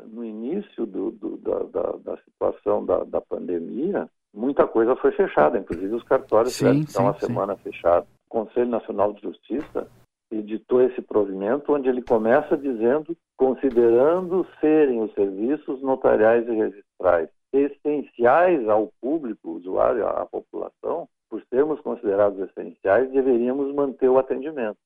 no 0.08 0.24
início 0.24 0.86
do, 0.86 1.12
do, 1.12 1.38
da, 1.38 1.60
da, 1.64 1.92
da, 2.04 2.18
situação 2.18 2.86
da, 2.86 3.04
da, 3.04 3.22
pandemia, 3.22 4.08
muita 4.34 4.68
coisa 4.68 4.96
foi 4.96 5.12
fechada, 5.12 5.58
inclusive 5.58 5.96
os 5.96 6.04
cartórios 6.04 6.54
sim, 6.54 6.84
tiveram 6.84 7.06
uma 7.06 7.20
semana 7.20 7.58
fechada. 7.58 8.06
O 8.28 8.30
Conselho 8.30 8.70
Nacional 8.70 9.14
de 9.14 9.22
Justiça 9.22 9.88
editou 10.32 10.82
esse 10.82 11.02
provimento 11.02 11.74
onde 11.74 11.90
ele 11.90 12.04
começa 12.04 12.56
dizendo, 12.56 13.18
considerando 13.36 14.46
serem 14.62 15.02
os 15.02 15.12
serviços 15.14 15.82
notariais 15.82 16.48
e 16.48 16.52
registrais 16.52 17.30
essenciais 17.52 18.68
ao 18.70 18.92
público, 19.02 19.52
usuário, 19.52 20.08
à 20.08 20.26
população, 20.26 21.08
por 21.30 21.42
sermos 21.50 21.80
considerados 21.82 22.40
essenciais, 22.40 23.12
deveríamos 23.12 23.74
manter 23.74 24.10
o 24.10 24.18
atendimento. 24.18 24.78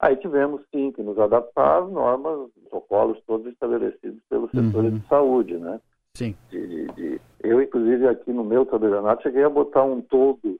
Aí 0.00 0.16
tivemos, 0.16 0.60
sim, 0.70 0.92
que 0.92 1.02
nos 1.02 1.18
adaptar 1.18 1.82
às 1.82 1.90
normas, 1.90 2.50
protocolos 2.68 3.20
todos 3.26 3.46
estabelecidos 3.46 4.20
pelos 4.28 4.52
uhum. 4.52 4.66
setores 4.66 4.94
de 4.94 5.08
saúde, 5.08 5.56
né? 5.56 5.80
Sim. 6.14 6.34
De, 6.50 6.66
de, 6.66 6.86
de... 6.92 7.20
Eu, 7.42 7.62
inclusive, 7.62 8.06
aqui 8.08 8.32
no 8.32 8.44
meu 8.44 8.66
tabelionato, 8.66 9.22
cheguei 9.22 9.44
a 9.44 9.48
botar 9.48 9.84
um 9.84 10.00
todo 10.00 10.58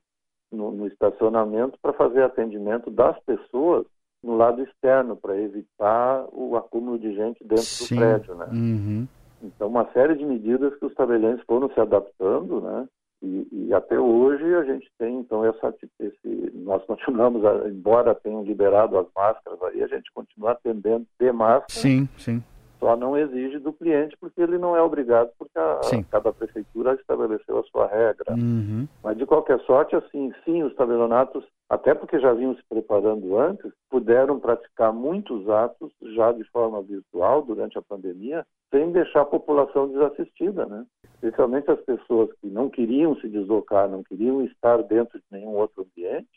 no, 0.51 0.71
no 0.71 0.87
estacionamento 0.87 1.79
para 1.81 1.93
fazer 1.93 2.23
atendimento 2.23 2.91
das 2.91 3.19
pessoas 3.21 3.87
no 4.23 4.37
lado 4.37 4.63
externo, 4.63 5.17
para 5.17 5.37
evitar 5.37 6.27
o 6.33 6.57
acúmulo 6.57 6.99
de 6.99 7.15
gente 7.15 7.45
dentro 7.45 7.65
sim. 7.65 7.95
do 7.95 8.01
prédio, 8.01 8.35
né? 8.35 8.47
Uhum. 8.51 9.07
Então, 9.43 9.69
uma 9.69 9.85
série 9.93 10.15
de 10.15 10.25
medidas 10.25 10.75
que 10.77 10.87
os 10.87 10.95
tabeliões 10.95 11.41
foram 11.43 11.69
se 11.69 11.79
adaptando, 11.79 12.63
né? 12.63 12.89
E, 13.25 13.49
e, 13.51 13.75
até 13.75 13.99
hoje 13.99 14.45
a 14.55 14.65
gente 14.65 14.87
tem, 14.99 15.21
então, 15.21 15.45
essa, 15.47 15.75
esse, 15.99 16.53
nós 16.55 16.85
continuamos, 16.85 17.43
embora 17.67 18.15
tenham 18.15 18.45
liberado 18.45 18.99
as 18.99 19.07
máscaras 19.17 19.63
aí, 19.63 19.83
a 19.83 19.87
gente 19.87 20.13
continua 20.13 20.53
atendendo 20.53 21.07
de 21.19 21.33
máscara. 21.33 21.81
Sim, 21.81 22.07
sim 22.19 22.43
só 22.85 22.95
não 22.99 23.17
exige 23.17 23.59
do 23.59 23.73
cliente 23.73 24.15
porque 24.21 24.43
ele 24.43 24.59
não 24.59 24.77
é 24.77 24.83
obrigado, 24.83 25.31
porque 25.39 25.59
a, 25.59 25.81
cada 26.11 26.31
prefeitura 26.35 26.93
estabeleceu 26.93 27.59
a 27.59 27.63
sua 27.63 27.87
regra. 27.87 28.35
Uhum. 28.35 28.87
Mas 29.03 29.17
de 29.17 29.25
qualquer 29.25 29.59
sorte, 29.61 29.97
assim, 29.97 30.31
sim, 30.45 30.63
os 30.63 30.75
tabelionatos, 30.75 31.43
até 31.71 31.95
porque 31.95 32.21
já 32.21 32.35
vinham 32.35 32.55
se 32.55 32.63
preparando 32.69 33.39
antes, 33.39 33.73
puderam 33.89 34.39
praticar 34.39 34.93
muitos 34.93 35.49
atos 35.49 35.91
já 36.15 36.31
de 36.33 36.45
forma 36.51 36.83
virtual 36.83 37.41
durante 37.41 37.79
a 37.79 37.83
pandemia, 37.83 38.45
sem 38.71 38.93
deixar 38.93 39.23
a 39.23 39.27
população 39.27 39.89
desassistida, 39.89 40.67
né? 40.67 40.85
Especialmente 41.15 41.71
as 41.71 41.81
pessoas 41.81 42.31
que 42.35 42.49
não 42.49 42.69
queriam 42.69 43.17
se 43.17 43.31
deslocar, 43.31 43.89
não 43.89 44.03
queriam 44.03 44.45
estar 44.45 44.83
dentro 44.83 45.19
de 45.19 45.25
nenhum 45.33 45.57
outro 45.57 45.87
ambiente, 45.87 46.29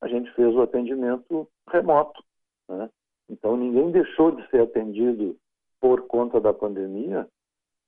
a 0.00 0.06
gente 0.06 0.30
fez 0.34 0.54
o 0.54 0.62
atendimento 0.62 1.48
remoto, 1.68 2.22
né? 2.68 2.88
Então 3.28 3.56
ninguém 3.56 3.90
deixou 3.90 4.30
de 4.30 4.48
ser 4.50 4.60
atendido 4.60 5.36
por 5.80 6.06
conta 6.06 6.40
da 6.40 6.52
pandemia, 6.52 7.26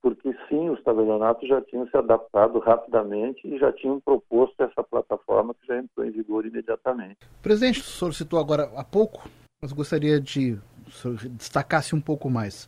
porque 0.01 0.33
sim, 0.47 0.69
os 0.69 0.81
tabelionatos 0.83 1.47
já 1.47 1.61
tinham 1.61 1.87
se 1.87 1.97
adaptado 1.97 2.59
rapidamente 2.59 3.45
e 3.47 3.57
já 3.57 3.71
tinham 3.73 3.99
proposto 3.99 4.61
essa 4.61 4.83
plataforma 4.83 5.53
que 5.53 5.67
já 5.67 5.77
entrou 5.77 6.05
em 6.05 6.11
vigor 6.11 6.45
imediatamente. 6.45 7.17
Presidente, 7.41 7.81
o 7.81 7.83
senhor 7.83 8.13
citou 8.13 8.39
agora 8.39 8.69
há 8.75 8.83
pouco, 8.83 9.27
mas 9.61 9.73
gostaria 9.73 10.19
de 10.19 10.57
destacasse 11.31 11.93
um 11.95 12.01
pouco 12.01 12.29
mais. 12.29 12.67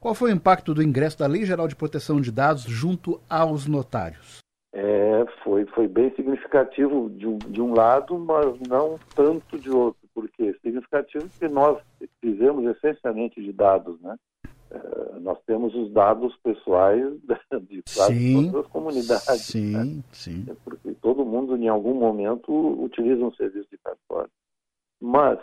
Qual 0.00 0.14
foi 0.14 0.32
o 0.32 0.34
impacto 0.34 0.74
do 0.74 0.82
ingresso 0.82 1.18
da 1.18 1.28
Lei 1.28 1.44
Geral 1.44 1.68
de 1.68 1.76
Proteção 1.76 2.20
de 2.20 2.32
Dados 2.32 2.64
junto 2.64 3.20
aos 3.30 3.68
notários? 3.68 4.42
É, 4.74 5.24
foi, 5.44 5.64
foi 5.66 5.86
bem 5.86 6.12
significativo 6.16 7.08
de 7.10 7.26
um, 7.28 7.38
de 7.38 7.60
um 7.60 7.72
lado, 7.74 8.18
mas 8.18 8.58
não 8.68 8.98
tanto 9.14 9.58
de 9.58 9.70
outro. 9.70 10.00
Por 10.14 10.28
quê? 10.30 10.54
Significativo 10.62 11.28
porque 11.28 11.48
nós 11.48 11.80
fizemos 12.20 12.64
essencialmente 12.76 13.40
de 13.40 13.52
dados, 13.52 14.00
né? 14.00 14.16
Eh, 14.72 15.18
nós 15.20 15.38
temos 15.44 15.74
os 15.74 15.92
dados 15.92 16.34
pessoais 16.36 17.04
de 17.68 17.82
sim, 17.86 18.50
todas 18.50 18.64
as 18.64 18.72
comunidades. 18.72 19.44
Sim, 19.44 19.72
né? 19.72 20.02
sim. 20.12 20.46
É 20.48 20.54
porque 20.64 20.94
todo 20.94 21.26
mundo, 21.26 21.56
em 21.56 21.68
algum 21.68 21.94
momento, 21.94 22.50
utiliza 22.82 23.22
um 23.22 23.34
serviço 23.34 23.68
de 23.70 23.78
cartório. 23.78 24.30
Mas, 24.98 25.38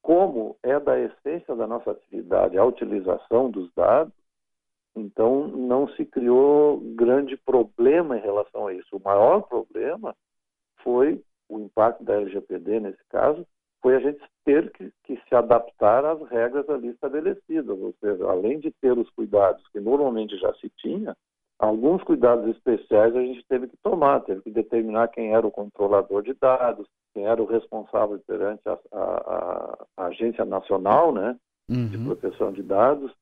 como 0.00 0.56
é 0.62 0.80
da 0.80 0.98
essência 0.98 1.54
da 1.54 1.66
nossa 1.66 1.90
atividade 1.90 2.56
a 2.56 2.64
utilização 2.64 3.50
dos 3.50 3.70
dados, 3.74 4.12
então 4.96 5.48
não 5.48 5.88
se 5.88 6.04
criou 6.06 6.80
grande 6.94 7.36
problema 7.36 8.16
em 8.16 8.22
relação 8.22 8.66
a 8.66 8.74
isso. 8.74 8.96
O 8.96 9.02
maior 9.02 9.42
problema 9.42 10.14
foi 10.82 11.22
o 11.48 11.58
impacto 11.58 12.02
da 12.04 12.14
LGPD, 12.14 12.80
nesse 12.80 13.04
caso, 13.10 13.46
foi 13.82 13.96
a 13.96 14.00
gente 14.00 14.22
ter 14.44 14.70
que, 14.72 14.92
que, 15.04 15.20
se 15.28 15.34
adaptar 15.34 16.04
às 16.04 16.22
regras 16.30 16.68
ali 16.70 16.88
estabelecidas, 16.88 17.78
ou 17.78 17.92
seja, 18.00 18.24
além 18.30 18.60
de 18.60 18.70
ter 18.80 18.96
os 18.96 19.10
cuidados 19.10 19.66
que 19.68 19.80
normalmente 19.80 20.38
já 20.38 20.54
se 20.54 20.70
tinha, 20.78 21.16
alguns 21.58 22.02
cuidados 22.04 22.48
especiais 22.56 23.14
a 23.14 23.20
gente 23.20 23.44
teve 23.48 23.66
que 23.66 23.76
tomar, 23.82 24.20
teve 24.20 24.40
que 24.42 24.50
determinar 24.50 25.08
quem 25.08 25.34
era 25.34 25.46
o 25.46 25.50
controlador 25.50 26.22
de 26.22 26.32
dados, 26.34 26.86
quem 27.12 27.26
era 27.26 27.42
o 27.42 27.46
responsável 27.46 28.20
perante 28.26 28.62
a, 28.68 28.78
a, 28.92 29.86
a 29.96 30.06
agência 30.06 30.44
nacional, 30.44 31.12
né, 31.12 31.36
uhum. 31.68 31.88
de 31.88 31.98
proteção 31.98 32.52
de 32.52 32.62
dados. 32.62 33.12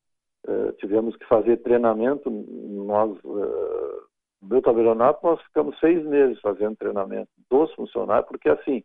Uh, 0.46 0.72
tivemos 0.78 1.14
que 1.16 1.26
fazer 1.26 1.58
treinamento, 1.58 2.30
nós 2.30 3.10
uh, 3.24 4.10
meu 4.42 4.62
tabelionato 4.62 5.20
nós 5.22 5.40
ficamos 5.42 5.78
seis 5.78 6.02
meses 6.06 6.40
fazendo 6.40 6.76
treinamento 6.76 7.28
dos 7.50 7.70
funcionários, 7.74 8.26
porque 8.26 8.48
assim 8.48 8.82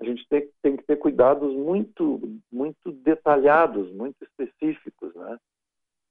a 0.00 0.04
gente 0.04 0.26
tem, 0.28 0.48
tem, 0.62 0.76
que 0.76 0.84
ter 0.84 0.96
cuidados 0.96 1.54
muito, 1.54 2.20
muito 2.52 2.92
detalhados, 2.92 3.90
muito 3.92 4.16
específicos, 4.22 5.14
né? 5.14 5.38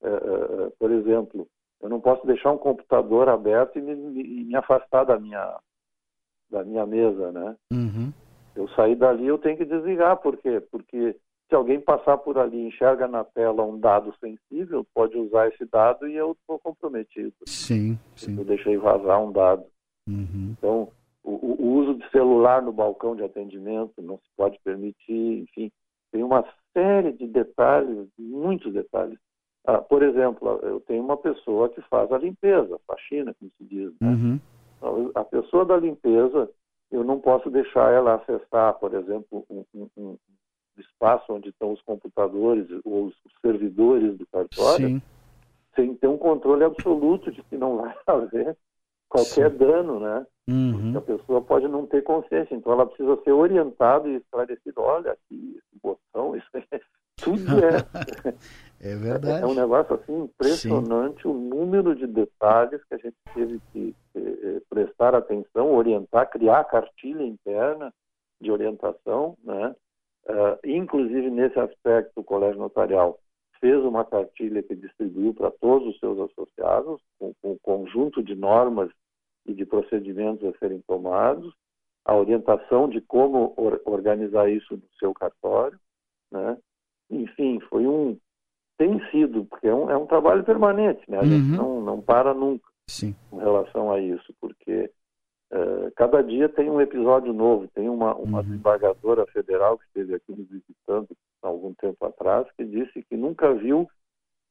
É, 0.02 0.08
é, 0.08 0.12
é, 0.12 0.70
por 0.78 0.92
exemplo, 0.92 1.48
eu 1.82 1.90
não 1.90 2.02
posso 2.02 2.26
deixar 2.26 2.52
um 2.52 2.58
computador 2.58 3.30
aberto 3.30 3.78
e 3.78 3.82
me, 3.82 3.96
me, 3.96 4.44
me 4.46 4.56
afastar 4.56 5.04
da 5.04 5.20
minha, 5.20 5.60
da 6.50 6.64
minha 6.64 6.86
mesa, 6.86 7.32
né? 7.32 7.56
Uhum. 7.72 8.12
Eu 8.56 8.68
sair 8.70 8.96
dali, 8.96 9.28
eu 9.28 9.38
tenho 9.38 9.58
que 9.58 9.66
desligar, 9.66 10.18
por 10.18 10.38
quê? 10.38 10.62
Porque 10.72 11.16
se 11.48 11.56
alguém 11.56 11.80
passar 11.80 12.18
por 12.18 12.38
ali 12.40 12.58
e 12.58 12.68
enxerga 12.68 13.08
na 13.08 13.24
tela 13.24 13.64
um 13.64 13.80
dado 13.80 14.16
sensível, 14.20 14.86
pode 14.94 15.16
usar 15.18 15.48
esse 15.50 15.66
dado 15.66 16.08
e 16.08 16.16
eu 16.16 16.32
estou 16.32 16.58
comprometido. 16.60 17.34
Sim, 17.46 18.00
sim. 18.16 18.38
Eu 18.38 18.46
deixei 18.46 18.78
vazar 18.78 19.22
um 19.22 19.32
dado. 19.32 19.66
Uhum. 20.08 20.56
Então, 20.58 20.90
o, 21.26 21.56
o, 21.60 21.74
uso 21.80 21.96
de 21.96 22.10
celular 22.12 22.62
no 22.62 22.72
balcão 22.72 23.16
de 23.16 23.24
atendimento 23.24 23.94
não 24.02 24.18
se 24.18 24.30
pode 24.38 24.60
permitir, 24.64 25.42
enfim, 25.42 25.72
tem 26.12 26.24
uma 26.24 26.46
série 26.72 27.12
de 27.14 27.28
detalhes, 27.28 28.08
muitos 28.18 28.72
detalhes. 28.72 29.18
Ah, 29.66 29.80
por 29.80 30.04
exemplo, 30.04 30.60
eu 30.62 30.80
tenho 30.82 31.04
uma 31.04 31.18
pessoa 31.18 31.70
que 31.70 31.82
faz 31.84 32.12
a 32.12 32.20
limpeza, 32.20 32.80
faxina, 32.86 33.34
como 33.40 33.52
se 33.58 33.64
diz. 33.66 33.92
Né? 34.00 34.10
Uhum. 34.10 34.40
Então, 34.78 35.12
a 35.16 35.24
pessoa 35.24 35.66
da 35.66 35.78
limpeza, 35.78 36.50
eu 36.92 37.04
não 37.04 37.20
posso 37.20 37.50
deixar 37.50 37.92
ela 37.92 38.16
acessar, 38.16 38.76
por 38.76 38.94
exemplo, 38.94 39.44
um, 39.50 39.66
um, 39.74 39.90
um 39.98 40.18
espaço 40.78 41.34
onde 41.34 41.50
estão 41.50 41.72
os 41.72 41.82
computadores 41.82 42.68
ou 42.86 43.06
os 43.06 43.16
servidores 43.42 44.16
do 44.16 44.28
cartório, 44.28 44.88
Sim. 44.88 45.02
sem 45.76 45.96
ter 45.96 46.08
um 46.08 46.18
controle 46.18 46.64
absoluto 46.64 47.32
de 47.32 47.42
que 47.44 47.58
não 47.58 47.78
vai 47.78 47.96
haver 48.06 48.56
qualquer 49.10 49.52
Sim. 49.52 49.58
dano, 49.58 50.00
né? 50.00 50.28
Uhum. 50.48 50.96
A 50.96 51.02
pessoa 51.02 51.42
pode 51.42 51.68
não 51.68 51.88
ter 51.88 52.04
consciência, 52.04 52.54
então 52.54 52.74
ela 52.74 52.86
precisa 52.86 53.20
ser 53.24 53.32
orientada 53.32 54.08
e 54.08 54.16
esclarecida. 54.18 54.80
Olha 54.80 55.12
aqui, 55.14 55.58
esse 55.58 55.82
botão, 55.82 56.36
isso 56.36 56.48
é, 56.54 56.82
tudo 57.18 57.66
é. 57.66 58.32
é 58.94 58.96
verdade. 58.96 59.44
É 59.44 59.48
um 59.48 59.56
negócio 59.56 59.96
assim 59.96 60.24
impressionante 60.24 61.24
Sim. 61.24 61.30
o 61.30 61.34
número 61.34 61.96
de 61.96 62.06
detalhes 62.06 62.84
que 62.86 62.94
a 62.94 62.98
gente 62.98 63.18
teve 63.34 63.60
que 63.74 63.96
eh, 64.16 64.62
prestar 64.70 65.16
atenção, 65.16 65.74
orientar, 65.74 66.30
criar 66.30 66.64
cartilha 66.66 67.24
interna 67.24 67.92
de 68.40 68.52
orientação, 68.52 69.36
né? 69.44 69.76
Uh, 70.28 70.58
inclusive 70.66 71.30
nesse 71.30 71.60
aspecto 71.60 72.20
o 72.20 72.24
Colégio 72.24 72.60
Notarial 72.60 73.20
fez 73.60 73.78
uma 73.84 74.04
cartilha 74.04 74.64
que 74.64 74.76
distribuiu 74.76 75.36
para 75.36 75.52
todos 75.52 75.88
os 75.90 76.00
seus 76.00 76.20
associados, 76.20 77.00
com, 77.20 77.32
com 77.42 77.52
um 77.52 77.58
conjunto 77.62 78.24
de 78.24 78.36
normas 78.36 78.90
e 79.46 79.54
de 79.54 79.66
procedimentos 79.66 80.44
a 80.48 80.58
serem 80.58 80.82
tomados. 80.88 81.54
a 82.04 82.16
orientação 82.16 82.88
de 82.88 83.02
como 83.02 83.54
or, 83.58 83.82
organizar 83.86 84.50
isso 84.50 84.76
no 84.76 84.84
seu 85.00 85.14
cartório, 85.14 85.80
né? 86.32 86.58
Enfim, 87.10 87.60
foi 87.70 87.88
um 87.88 88.18
tem 88.78 89.00
sido, 89.10 89.46
porque 89.46 89.68
é 89.68 89.74
um, 89.74 89.90
é 89.90 89.98
um 89.98 90.06
trabalho 90.06 90.44
permanente, 90.44 91.02
né? 91.10 91.18
A 91.18 91.22
uhum. 91.22 91.28
gente 91.28 91.58
não, 91.58 91.82
não 91.82 92.02
para 92.02 92.34
nunca 92.34 92.70
Sim. 92.90 93.16
com 93.30 93.38
relação 93.38 93.92
a 93.92 94.00
isso, 94.00 94.34
porque 94.40 94.92
uh, 95.52 95.92
cada 95.96 96.22
dia 96.22 96.50
tem 96.50 96.70
um 96.70 96.82
episódio 96.82 97.34
novo. 97.34 97.68
Tem 97.70 97.90
uma, 97.90 98.14
uma 98.16 98.40
uhum. 98.40 98.44
desembargadora 98.44 99.26
federal 99.28 99.78
que 99.78 99.86
esteve 99.86 100.16
aqui 100.16 100.32
nos 100.32 100.48
visitando 100.50 101.08
há 101.42 101.48
algum 101.48 101.74
tempo 101.74 102.06
atrás, 102.06 102.48
que 102.58 102.66
disse 102.66 103.02
que 103.04 103.16
nunca 103.16 103.54
viu 103.54 103.88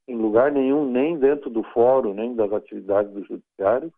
em 0.09 0.16
lugar 0.16 0.52
nenhum, 0.52 0.90
nem 0.90 1.18
dentro 1.18 1.48
do 1.48 1.62
fórum, 1.62 2.14
nem 2.14 2.35
das 2.35 2.52
atividades 2.52 3.12
do 3.12 3.24
judiciário, 3.24 3.92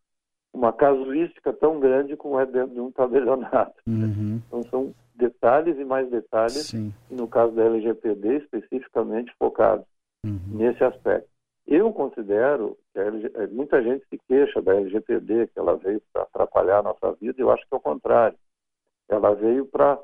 uma 0.57 0.73
casuística 0.73 1.53
tão 1.53 1.79
grande 1.79 2.17
como 2.17 2.41
é 2.41 2.47
dentro 2.47 2.75
de 2.75 2.81
um 2.81 2.91
tabelionato. 2.91 3.75
Uhum. 3.87 4.41
Então 4.47 4.63
são 4.65 4.95
detalhes 5.15 5.79
e 5.79 5.85
mais 5.85 6.09
detalhes, 6.11 6.69
Sim. 6.69 6.93
e 7.11 7.15
no 7.15 7.29
caso 7.29 7.53
da 7.53 7.65
LGPD 7.65 8.39
especificamente 8.39 9.33
focados 9.39 9.87
uhum. 10.25 10.39
nesse 10.49 10.83
aspecto. 10.83 11.29
Eu 11.67 11.93
considero 11.93 12.79
que 12.93 13.01
LG... 13.01 13.33
Eh, 13.35 13.47
muita 13.49 13.83
gente 13.83 14.07
se 14.09 14.19
queixa 14.29 14.63
da 14.63 14.75
LGPD, 14.75 15.49
que 15.49 15.59
ela 15.59 15.77
veio 15.77 16.01
para 16.13 16.23
atrapalhar 16.23 16.79
a 16.79 16.83
nossa 16.83 17.13
vida, 17.21 17.41
eu 17.41 17.51
acho 17.51 17.63
que 17.63 17.75
é 17.75 17.77
o 17.77 17.81
contrário. 17.81 18.39
Ela 19.09 19.35
veio 19.35 19.67
para 19.67 19.99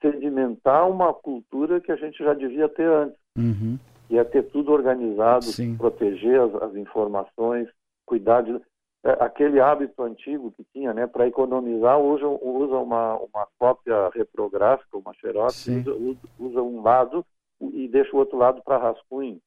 sedimentar 0.00 0.90
uma 0.90 1.12
cultura 1.12 1.80
que 1.80 1.92
a 1.92 1.96
gente 1.96 2.22
já 2.22 2.34
devia 2.34 2.68
ter 2.68 2.88
antes, 2.88 3.18
uhum. 3.36 3.78
é 4.10 4.24
ter 4.24 4.44
tudo 4.44 4.72
organizado, 4.72 5.44
Sim. 5.44 5.76
proteger 5.76 6.40
as, 6.40 6.54
as, 6.62 6.74
informações, 6.76 7.68
cuidar 8.06 8.42
de... 8.42 8.58
É, 9.04 9.22
aquele 9.22 9.60
hábito 9.60 10.02
antigo 10.02 10.50
que 10.52 10.64
tinha, 10.72 10.94
né, 10.94 11.06
para 11.06 11.28
economizar, 11.28 12.00
usa, 12.00 12.26
usa 12.26 12.76
uma, 12.76 13.16
uma 13.16 13.46
cópia 13.58 14.08
reprográfica, 14.08 14.96
uma 14.96 15.12
xerox, 15.14 15.66
usa, 15.66 16.18
usa 16.38 16.62
um 16.62 16.82
lado 16.82 17.24
e 17.60 17.86
deixa 17.86 18.16
o 18.16 18.18
outro 18.18 18.38
lado 18.38 18.62
para 18.64 18.78
rascunho. 18.78 19.38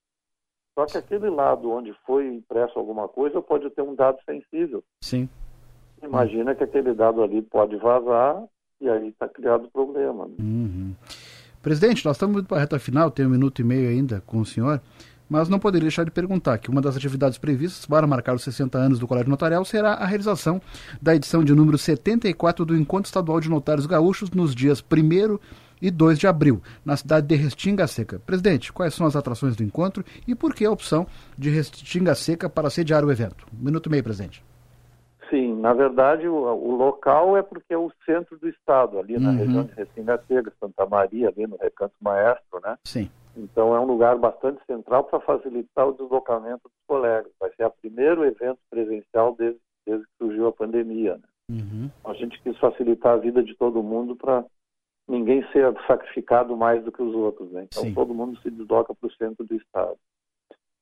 Só 0.77 0.85
que 0.85 0.97
aquele 0.99 1.27
lado 1.31 1.71
onde 1.71 1.91
foi 2.05 2.27
impresso 2.27 2.77
alguma 2.77 3.07
coisa 3.07 3.41
pode 3.41 3.67
ter 3.71 3.81
um 3.81 3.95
dado 3.95 4.19
sensível. 4.23 4.83
Sim. 5.01 5.27
Imagina 6.03 6.53
que 6.53 6.63
aquele 6.63 6.93
dado 6.93 7.23
ali 7.23 7.41
pode 7.41 7.75
vazar 7.77 8.43
e 8.79 8.87
aí 8.87 9.07
está 9.07 9.27
criado 9.27 9.65
o 9.65 9.71
problema. 9.71 10.27
Né? 10.27 10.35
Uhum. 10.39 10.93
Presidente, 11.63 12.05
nós 12.05 12.15
estamos 12.15 12.37
indo 12.37 12.47
para 12.47 12.57
a 12.57 12.59
reta 12.59 12.77
final, 12.77 13.09
tem 13.09 13.25
um 13.25 13.29
minuto 13.29 13.59
e 13.59 13.63
meio 13.63 13.89
ainda 13.89 14.21
com 14.21 14.39
o 14.39 14.45
senhor, 14.45 14.79
mas 15.29 15.49
não 15.49 15.59
poderia 15.59 15.85
deixar 15.85 16.03
de 16.03 16.11
perguntar 16.11 16.57
que 16.57 16.69
uma 16.69 16.81
das 16.81 16.95
atividades 16.95 17.37
previstas 17.37 17.85
para 17.85 18.07
marcar 18.07 18.35
os 18.35 18.43
60 18.43 18.77
anos 18.77 18.99
do 18.99 19.07
Colégio 19.07 19.29
Notarial 19.29 19.63
será 19.65 19.93
a 19.93 20.05
realização 20.05 20.61
da 21.01 21.15
edição 21.15 21.43
de 21.43 21.53
número 21.53 21.77
74 21.77 22.65
do 22.65 22.75
Encontro 22.75 23.07
Estadual 23.07 23.39
de 23.39 23.49
Notários 23.49 23.85
Gaúchos 23.85 24.31
nos 24.31 24.53
dias 24.53 24.81
1 24.81 25.39
e 25.81 25.91
2 25.91 26.17
de 26.17 26.27
abril, 26.27 26.61
na 26.83 26.97
cidade 26.97 27.27
de 27.27 27.35
Restinga 27.35 27.85
Seca. 27.87 28.19
Presidente, 28.19 28.73
quais 28.73 28.93
são 28.93 29.05
as 29.05 29.15
atrações 29.15 29.55
do 29.55 29.63
encontro 29.63 30.03
e 30.27 30.33
por 30.33 30.53
que 30.53 30.65
a 30.65 30.71
opção 30.71 31.05
de 31.37 31.49
Restinga 31.49 32.15
Seca 32.15 32.49
para 32.49 32.69
sediar 32.69 33.05
o 33.05 33.11
evento? 33.11 33.45
Um 33.53 33.65
minuto 33.65 33.87
e 33.87 33.91
meio, 33.91 34.03
presidente. 34.03 34.43
Sim, 35.29 35.59
na 35.59 35.73
verdade 35.73 36.27
o, 36.27 36.35
o 36.35 36.75
local 36.75 37.35
é 37.35 37.41
porque 37.41 37.73
é 37.73 37.77
o 37.77 37.91
centro 38.05 38.37
do 38.39 38.47
estado, 38.47 38.97
ali 38.97 39.19
na 39.19 39.31
uhum. 39.31 39.37
região 39.37 39.63
de 39.63 39.73
Restinga 39.73 40.21
Seca, 40.27 40.53
Santa 40.59 40.85
Maria, 40.85 41.27
ali 41.27 41.45
no 41.45 41.57
Recanto 41.57 41.95
Maestro, 42.01 42.61
né? 42.63 42.77
Sim. 42.85 43.09
Então 43.37 43.75
é 43.75 43.79
um 43.79 43.85
lugar 43.85 44.17
bastante 44.17 44.59
central 44.65 45.03
para 45.03 45.19
facilitar 45.19 45.87
o 45.87 45.93
deslocamento 45.93 46.63
dos 46.63 46.85
colegas. 46.87 47.31
Vai 47.39 47.51
ser 47.55 47.65
o 47.65 47.71
primeiro 47.71 48.25
evento 48.25 48.59
presencial 48.69 49.35
desde, 49.35 49.59
desde 49.85 50.05
que 50.05 50.13
surgiu 50.17 50.47
a 50.47 50.51
pandemia. 50.51 51.17
Né? 51.17 51.23
Uhum. 51.51 51.91
A 52.03 52.13
gente 52.13 52.41
quis 52.41 52.57
facilitar 52.57 53.13
a 53.13 53.17
vida 53.17 53.43
de 53.43 53.55
todo 53.55 53.83
mundo 53.83 54.15
para 54.15 54.43
ninguém 55.07 55.45
ser 55.51 55.71
sacrificado 55.85 56.57
mais 56.57 56.83
do 56.83 56.91
que 56.91 57.01
os 57.01 57.13
outros. 57.13 57.51
Né? 57.51 57.65
Então 57.65 57.83
Sim. 57.83 57.93
todo 57.93 58.13
mundo 58.13 58.39
se 58.41 58.49
desloca 58.49 58.93
para 58.95 59.07
o 59.07 59.13
centro 59.13 59.45
do 59.45 59.55
estado. 59.55 59.97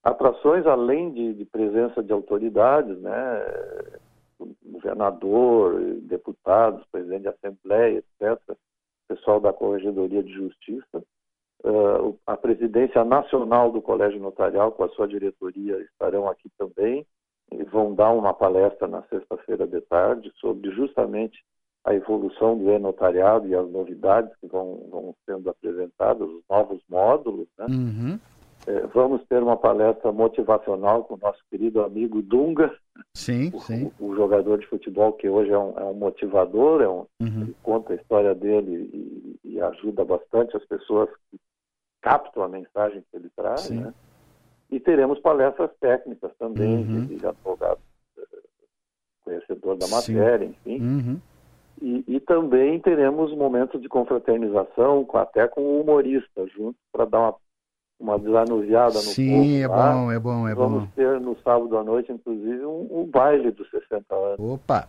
Atrações 0.01 0.65
além 0.65 1.11
de, 1.11 1.33
de 1.33 1.45
presença 1.45 2.01
de 2.01 2.13
autoridades, 2.13 2.97
né? 3.01 3.11
governador, 4.63 5.79
deputados, 6.01 6.85
presidente 6.91 7.23
de 7.23 7.27
assembleia, 7.29 7.97
etc., 7.97 8.39
pessoal 9.07 9.39
da 9.39 9.53
Corregedoria 9.53 10.23
de 10.23 10.31
Justiça, 10.33 11.03
uh, 11.63 12.17
a 12.25 12.37
presidência 12.37 13.03
nacional 13.03 13.71
do 13.71 13.81
Colégio 13.81 14.19
Notarial, 14.19 14.71
com 14.71 14.83
a 14.83 14.89
sua 14.89 15.07
diretoria, 15.07 15.77
estarão 15.79 16.27
aqui 16.27 16.49
também 16.57 17.05
e 17.51 17.63
vão 17.63 17.93
dar 17.93 18.11
uma 18.11 18.33
palestra 18.33 18.87
na 18.87 19.03
sexta-feira 19.03 19.67
de 19.67 19.81
tarde 19.81 20.31
sobre 20.39 20.71
justamente 20.71 21.43
a 21.85 21.93
evolução 21.93 22.57
do 22.57 22.71
e-notariado 22.71 23.47
e 23.47 23.55
as 23.55 23.69
novidades 23.69 24.35
que 24.41 24.47
vão, 24.47 24.87
vão 24.89 25.15
sendo 25.25 25.49
apresentadas, 25.49 26.27
os 26.27 26.41
novos 26.49 26.81
módulos. 26.89 27.47
Né? 27.59 27.67
Uhum. 27.69 28.19
É, 28.67 28.87
vamos 28.87 29.23
ter 29.27 29.43
uma 29.43 29.55
palestra 29.55 30.11
motivacional 30.11 31.03
com 31.03 31.13
o 31.13 31.19
nosso 31.21 31.39
querido 31.51 31.83
amigo 31.83 32.23
Dunga, 32.23 32.75
sim, 33.13 33.51
o, 33.53 33.59
sim. 33.59 33.91
O, 33.99 34.07
o, 34.07 34.15
jogador 34.15 34.57
de 34.57 34.65
futebol 34.65 35.13
que 35.13 35.29
hoje 35.29 35.51
é 35.51 35.57
um, 35.57 35.77
é 35.77 35.83
um 35.83 35.93
motivador, 35.93 36.81
é 36.81 36.89
um, 36.89 37.05
uhum. 37.21 37.41
ele 37.41 37.55
conta 37.61 37.93
a 37.93 37.95
história 37.95 38.33
dele 38.33 38.89
e, 38.91 39.39
e, 39.43 39.61
ajuda 39.61 40.03
bastante 40.03 40.57
as 40.57 40.65
pessoas 40.65 41.07
que 41.29 41.37
captam 42.05 42.43
a 42.43 42.47
mensagem 42.47 43.03
que 43.09 43.17
ele 43.17 43.29
traz. 43.35 43.67
Né? 43.71 43.91
E 44.69 44.79
teremos 44.79 45.19
palestras 45.19 45.71
técnicas 45.81 46.31
também, 46.37 46.77
uhum. 46.77 47.05
de, 47.07 47.15
de 47.15 47.27
advogado 47.27 47.79
eh, 48.17 48.21
conhecedor 49.23 49.75
da 49.77 49.87
matéria, 49.87 50.47
sim. 50.47 50.75
enfim. 50.75 50.81
Uhum. 50.81 51.19
E, 51.81 52.05
e, 52.07 52.19
também 52.21 52.79
teremos 52.79 53.35
momentos 53.35 53.81
de 53.81 53.89
confraternização, 53.89 55.03
com, 55.03 55.17
até 55.17 55.45
com 55.47 55.61
o 55.61 55.81
humorista 55.81 56.47
junto, 56.55 56.77
para 56.91 57.03
dar 57.03 57.19
uma, 57.19 57.35
uma 57.99 58.19
desanuviada 58.19 58.93
no 58.93 59.01
Sim, 59.01 59.29
povo. 59.29 59.61
é 59.61 59.67
lá. 59.67 59.91
bom, 59.91 60.11
é 60.11 60.19
bom, 60.19 60.47
é 60.47 60.55
Vamos 60.55 60.83
bom. 60.83 60.89
ter 60.95 61.19
no 61.19 61.35
sábado 61.41 61.77
à 61.77 61.83
noite, 61.83 62.13
inclusive, 62.13 62.65
um, 62.65 62.87
um 62.91 63.05
baile 63.05 63.51
dos 63.51 63.69
60 63.69 64.15
anos. 64.15 64.39
Opa, 64.39 64.87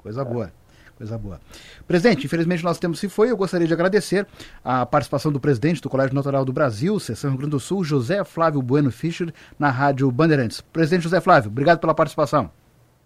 coisa 0.00 0.22
é. 0.22 0.24
boa. 0.24 0.52
Coisa 0.98 1.16
boa. 1.16 1.40
Presidente, 1.86 2.26
infelizmente 2.26 2.64
nosso 2.64 2.80
tempo 2.80 2.96
se 2.96 3.08
foi. 3.08 3.30
Eu 3.30 3.36
gostaria 3.36 3.68
de 3.68 3.72
agradecer 3.72 4.26
a 4.64 4.84
participação 4.84 5.30
do 5.30 5.38
presidente 5.38 5.80
do 5.80 5.88
Colégio 5.88 6.12
Notarial 6.12 6.44
do 6.44 6.52
Brasil, 6.52 6.98
Seção 6.98 7.30
Rio 7.30 7.38
Grande 7.38 7.52
do 7.52 7.60
Sul, 7.60 7.84
José 7.84 8.24
Flávio 8.24 8.60
Bueno 8.60 8.90
Fischer, 8.90 9.32
na 9.56 9.70
Rádio 9.70 10.10
Bandeirantes. 10.10 10.60
Presidente 10.60 11.04
José 11.04 11.20
Flávio, 11.20 11.52
obrigado 11.52 11.78
pela 11.78 11.94
participação. 11.94 12.50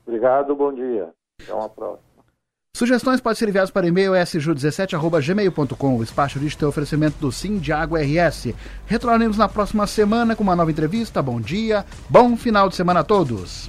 Obrigado, 0.06 0.56
bom 0.56 0.72
dia. 0.72 1.10
Até 1.42 1.52
uma 1.52 1.68
próxima. 1.68 2.12
Sugestões 2.74 3.20
podem 3.20 3.36
ser 3.36 3.48
enviadas 3.50 3.70
para 3.70 3.86
e-mail 3.86 4.12
sju17.gmail.com. 4.12 5.96
O 5.98 6.02
Espaço 6.02 6.34
Jurídico 6.34 6.60
tem 6.60 6.68
oferecimento 6.68 7.18
do 7.18 7.30
Sim 7.30 7.58
de 7.58 7.70
Água 7.70 8.00
RS. 8.00 8.54
Retornaremos 8.86 9.36
na 9.36 9.46
próxima 9.46 9.86
semana 9.86 10.34
com 10.34 10.42
uma 10.42 10.56
nova 10.56 10.70
entrevista. 10.70 11.20
Bom 11.20 11.38
dia, 11.38 11.84
bom 12.08 12.34
final 12.38 12.70
de 12.70 12.74
semana 12.74 13.00
a 13.00 13.04
todos. 13.04 13.68